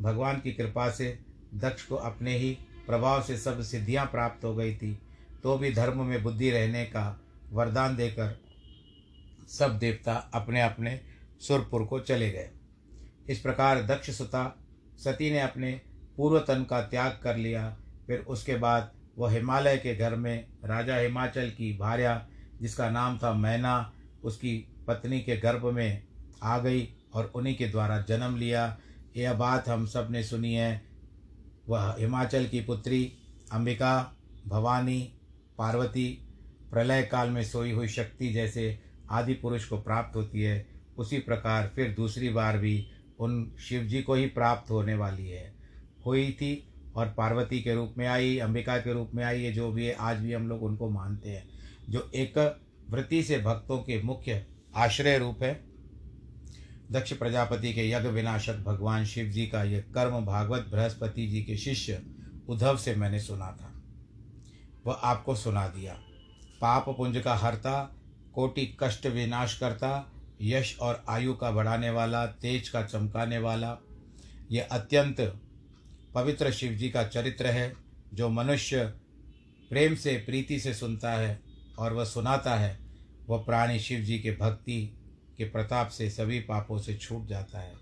भगवान 0.00 0.40
की 0.40 0.52
कृपा 0.52 0.90
से 0.90 1.18
दक्ष 1.54 1.82
को 1.82 1.94
अपने 1.94 2.36
ही 2.38 2.58
प्रभाव 2.86 3.22
से 3.22 3.36
सब 3.38 3.62
सिद्धियाँ 3.62 4.06
प्राप्त 4.06 4.44
हो 4.44 4.54
गई 4.54 4.76
थी। 4.76 4.98
तो 5.42 5.58
भी 5.58 5.72
धर्म 5.72 6.04
में 6.04 6.22
बुद्धि 6.22 6.50
रहने 6.50 6.84
का 6.84 7.20
वरदान 7.52 7.96
देकर 7.96 8.40
सब 9.48 9.78
देवता 9.78 10.14
अपने 10.34 10.62
अपने 10.62 11.00
सुरपुर 11.40 11.84
को 11.84 12.00
चले 12.00 12.30
गए। 12.30 12.50
इस 13.28 13.40
प्रकार 13.40 13.82
दक्ष 13.82 14.10
सुता 14.10 14.56
सती 14.98 15.30
ने 15.30 15.40
अपने 15.40 15.80
पूर्व 16.16 16.38
तन 16.38 16.64
का 16.64 16.80
त्याग 16.82 17.20
कर 17.22 17.36
लिया। 17.36 17.76
फिर 18.06 18.18
उसके 18.18 18.56
बाद 18.56 18.92
वह 19.18 19.30
हिमालय 19.30 19.76
के 19.76 19.94
घर 19.96 20.14
में 20.16 20.46
राजा 20.64 20.96
हिमाचल 20.96 21.50
की 21.50 21.76
भार्या, 21.76 22.26
जिसका 22.60 22.90
नाम 22.90 23.18
था 23.18 23.32
मैना, 23.32 23.92
उसकी 24.24 24.79
पत्नी 24.90 25.20
के 25.20 25.36
गर्भ 25.36 25.66
में 25.66 26.02
आ 26.42 26.58
गई 26.58 26.88
और 27.14 27.32
उन्हीं 27.34 27.56
के 27.56 27.66
द्वारा 27.66 28.00
जन्म 28.00 28.36
लिया। 28.36 28.78
यह 29.16 29.32
बात 29.32 29.68
हम 29.68 29.86
सबने 29.86 30.22
सुनी 30.22 30.54
है। 30.54 30.82
वह 31.68 31.96
हिमाचल 31.98 32.46
की 32.46 32.60
पुत्री, 32.60 33.12
अंबिका, 33.52 34.16
भवानी, 34.48 35.12
पार्वती, 35.58 36.08
प्रलय 36.70 37.02
काल 37.02 37.30
में 37.30 37.44
सोई 37.44 37.70
हुई 37.70 37.88
शक्ति 37.88 38.32
जैसे 38.32 38.78
आदि 39.10 39.34
पुरुष 39.34 39.64
को 39.64 39.78
प्राप्त 39.78 40.16
होती 40.16 40.42
है। 40.42 40.66
उसी 40.98 41.18
प्रकार 41.18 41.72
फिर 41.74 41.94
दूसरी 41.94 42.28
बार 42.28 42.58
भी 42.58 42.86
उन 43.18 43.56
शिव 43.68 43.82
जी 43.82 44.02
को 44.02 44.14
ही 44.14 44.26
प्राप्त 44.26 44.70
होने 44.70 44.94
वाली 44.94 45.28
है। 45.28 45.54
हुई 46.06 46.32
थी 46.32 46.68
और 46.96 47.06
पार्वती 47.08 47.60
के 47.60 47.74
रूप 47.74 47.94
में 47.98 48.06
आई, 48.06 48.38
अंबिका 48.38 48.78
के 48.78 48.92
रूप 48.92 49.10
में 49.14 49.24
आई 49.24 49.42
है 49.42 49.52
जो 49.52 49.70
भी 49.72 49.86
है, 49.86 49.92
आज 49.92 50.18
भी 50.18 50.32
हम 50.32 50.48
लोग 50.48 50.62
उनको 50.62 50.90
मानते 50.90 51.30
हैं। 51.30 51.48
जो 51.88 52.10
एक 52.14 52.60
वृत्ति 52.90 53.22
से 53.22 53.38
भक्तों 53.38 53.78
के 53.78 54.02
मुख्य 54.02 54.46
आश्रय 54.76 55.18
रूप 55.18 55.42
है। 55.42 55.64
दक्ष 56.92 57.12
प्रजापति 57.12 57.72
के 57.72 57.90
यज्ञ 57.90 58.08
विनाशक 58.08 58.56
भगवान 58.56 59.04
शिव 59.04 59.26
जी 59.26 59.46
का 59.46 59.62
यह 59.62 59.80
कर्म 59.94 60.26
भागवत 60.26 60.68
बृहस्पति 60.70 61.26
जी 61.26 61.42
के 61.42 61.56
शिष्य 61.56 62.02
उद्धव 62.48 62.76
से 62.76 62.94
मैंने 62.94 63.20
सुना 63.20 63.46
था। 63.46 63.82
वह 64.86 64.94
आपको 64.94 65.34
सुना 65.34 65.68
दिया। 65.68 65.94
पाप 66.60 66.88
पुंज 66.88 67.18
का 67.18 67.34
हरता, 67.34 67.96
कोटि 68.34 68.76
कष्ट 68.80 69.06
विनाश 69.06 69.58
करता, 69.58 70.12
यश 70.40 70.78
और 70.78 71.04
आयु 71.08 71.34
का 71.34 71.50
बढ़ाने 71.50 71.90
वाला, 71.90 72.26
तेज 72.26 72.68
का 72.68 72.82
चमकाने 72.82 73.38
वाला, 73.38 73.76
यह 74.50 74.68
अत्यंत 74.72 75.40
पवित्र 76.14 76.52
शिव 76.52 76.72
जी 76.72 76.90
का 76.90 77.04
चरित्र 77.04 77.46
है, 77.46 77.74
जो 78.14 78.28
मनुष्य 78.28 78.84
प्रेम 79.70 79.94
से, 79.94 80.16
प्रीति 80.16 80.60
से 80.60 80.74
सुनता 80.74 81.12
है 81.12 81.40
और 81.78 81.92
वह 81.92 82.04
सुनाता 82.04 82.54
है। 82.54 82.89
वह 83.30 83.38
प्राणी 83.38 83.78
शिव 83.78 84.00
जी 84.00 84.18
के 84.18 84.30
भक्ति 84.30 84.96
के 85.38 85.44
प्रताप 85.44 85.88
से 85.88 86.10
सभी 86.10 86.40
पापों 86.40 86.78
से 86.78 86.94
छूट 86.94 87.26
जाता 87.26 87.58
है। 87.58 87.72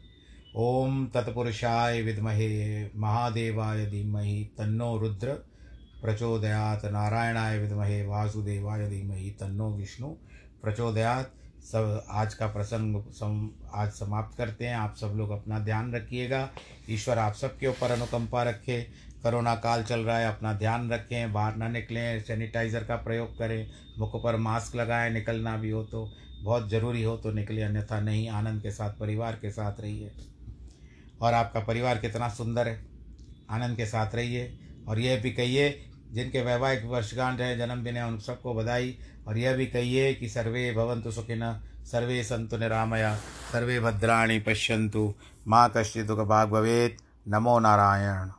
ओम 0.56 1.06
तत्पुरुषाय 1.06 2.02
विद्महे 2.02 2.86
महादेवाय 2.96 3.86
धीमहि 3.86 4.50
तन्नो 4.58 4.98
रुद्र 4.98 5.32
प्रचोदयात। 6.02 6.84
नारायणाय 6.84 7.58
विद्महे 7.58 8.06
वासुदेवाय 8.06 8.88
धीमहि 8.90 9.30
तन्नो 9.30 9.70
विष्णु 9.70 10.08
प्रचोदयात। 10.62 11.34
सब 11.62 12.04
आज 12.10 12.34
का 12.34 12.46
प्रसंग 12.46 13.02
सम, 13.02 13.50
आज 13.74 13.90
समाप्त 13.90 14.38
करते 14.38 14.66
हैं। 14.66 14.76
आप 14.76 14.94
सब 14.96 15.06
लोग 15.06 15.30
अपना 15.30 15.58
ध्यान 15.58 15.94
रखिएगा। 15.94 16.50
ईश्वर 16.90 17.18
आप 17.18 17.34
सबके 17.34 17.66
ऊपर 17.66 17.90
अनुकंपा 17.90 18.42
रखे। 18.42 19.07
करोना 19.22 19.54
काल 19.54 19.82
चल 19.82 20.00
रहा 20.00 20.18
है, 20.18 20.28
अपना 20.28 20.52
ध्यान 20.52 20.90
रखें, 20.90 21.32
बाहर 21.32 21.56
ना 21.56 21.68
निकलें, 21.68 22.20
सैनिटाइज़र 22.20 22.84
का 22.84 22.96
प्रयोग 22.96 23.38
करें, 23.38 23.70
मुख 23.98 24.22
पर 24.22 24.36
मास्क 24.36 24.76
लगाएँ, 24.76 25.10
निकलना 25.10 25.56
भी 25.56 25.70
हो 25.70 25.82
तो 25.84 26.12
बहुत 26.42 26.70
ज़रूरी 26.70 27.02
हो 27.02 27.16
तो 27.16 27.32
निकले, 27.32 27.62
अन्यथा 27.62 28.00
नहीं, 28.00 28.28
आनंद 28.28 28.62
के 28.62 28.70
साथ, 28.70 28.90
परिवार 28.90 29.32
के 29.32 29.50
साथ 29.50 29.80
रहिए। 29.80 30.10
और 31.20 31.34
आपका 31.34 31.60
परिवार 31.60 31.98
कितना 31.98 32.28
सुंदर 32.28 32.68
है, 32.68 32.86
आनंद 33.50 33.76
के 33.76 33.86
साथ 33.86 34.14
रहिए। 34.14 34.58
और 34.88 34.98
यह 34.98 35.20
भी 35.20 35.30
कहिए, 35.30 35.84
जिनके 36.12 36.42
वैवाहिक 36.42 36.84
वर्षगांठ 36.84 37.40
है, 37.40 37.58
जन्मदिन 37.58 37.96
है, 37.96 38.06
उन 38.06 38.18
सबको 38.18 38.54
बधाई। 38.54 38.98
और 39.28 39.38
यह 39.38 39.56
भी 39.56 39.66
कहिए 39.66 40.14
कि 40.14 40.28
सर्वे 40.28 40.72
भवंतु 40.72 41.10
सुखिन, 41.10 41.60
सर्वे 41.84 42.24
संतु 42.24 42.56
निरामया, 42.56 43.14
सर्वे 43.52 43.80
भद्राणी 43.80 44.38
पश्यंतु 44.38 45.14
माँ 45.48 45.72
कश्चित 45.76 46.06
भाग 46.06 46.48
भवेद 46.48 46.96
नमो 47.28 47.58
नारायण। 47.58 48.37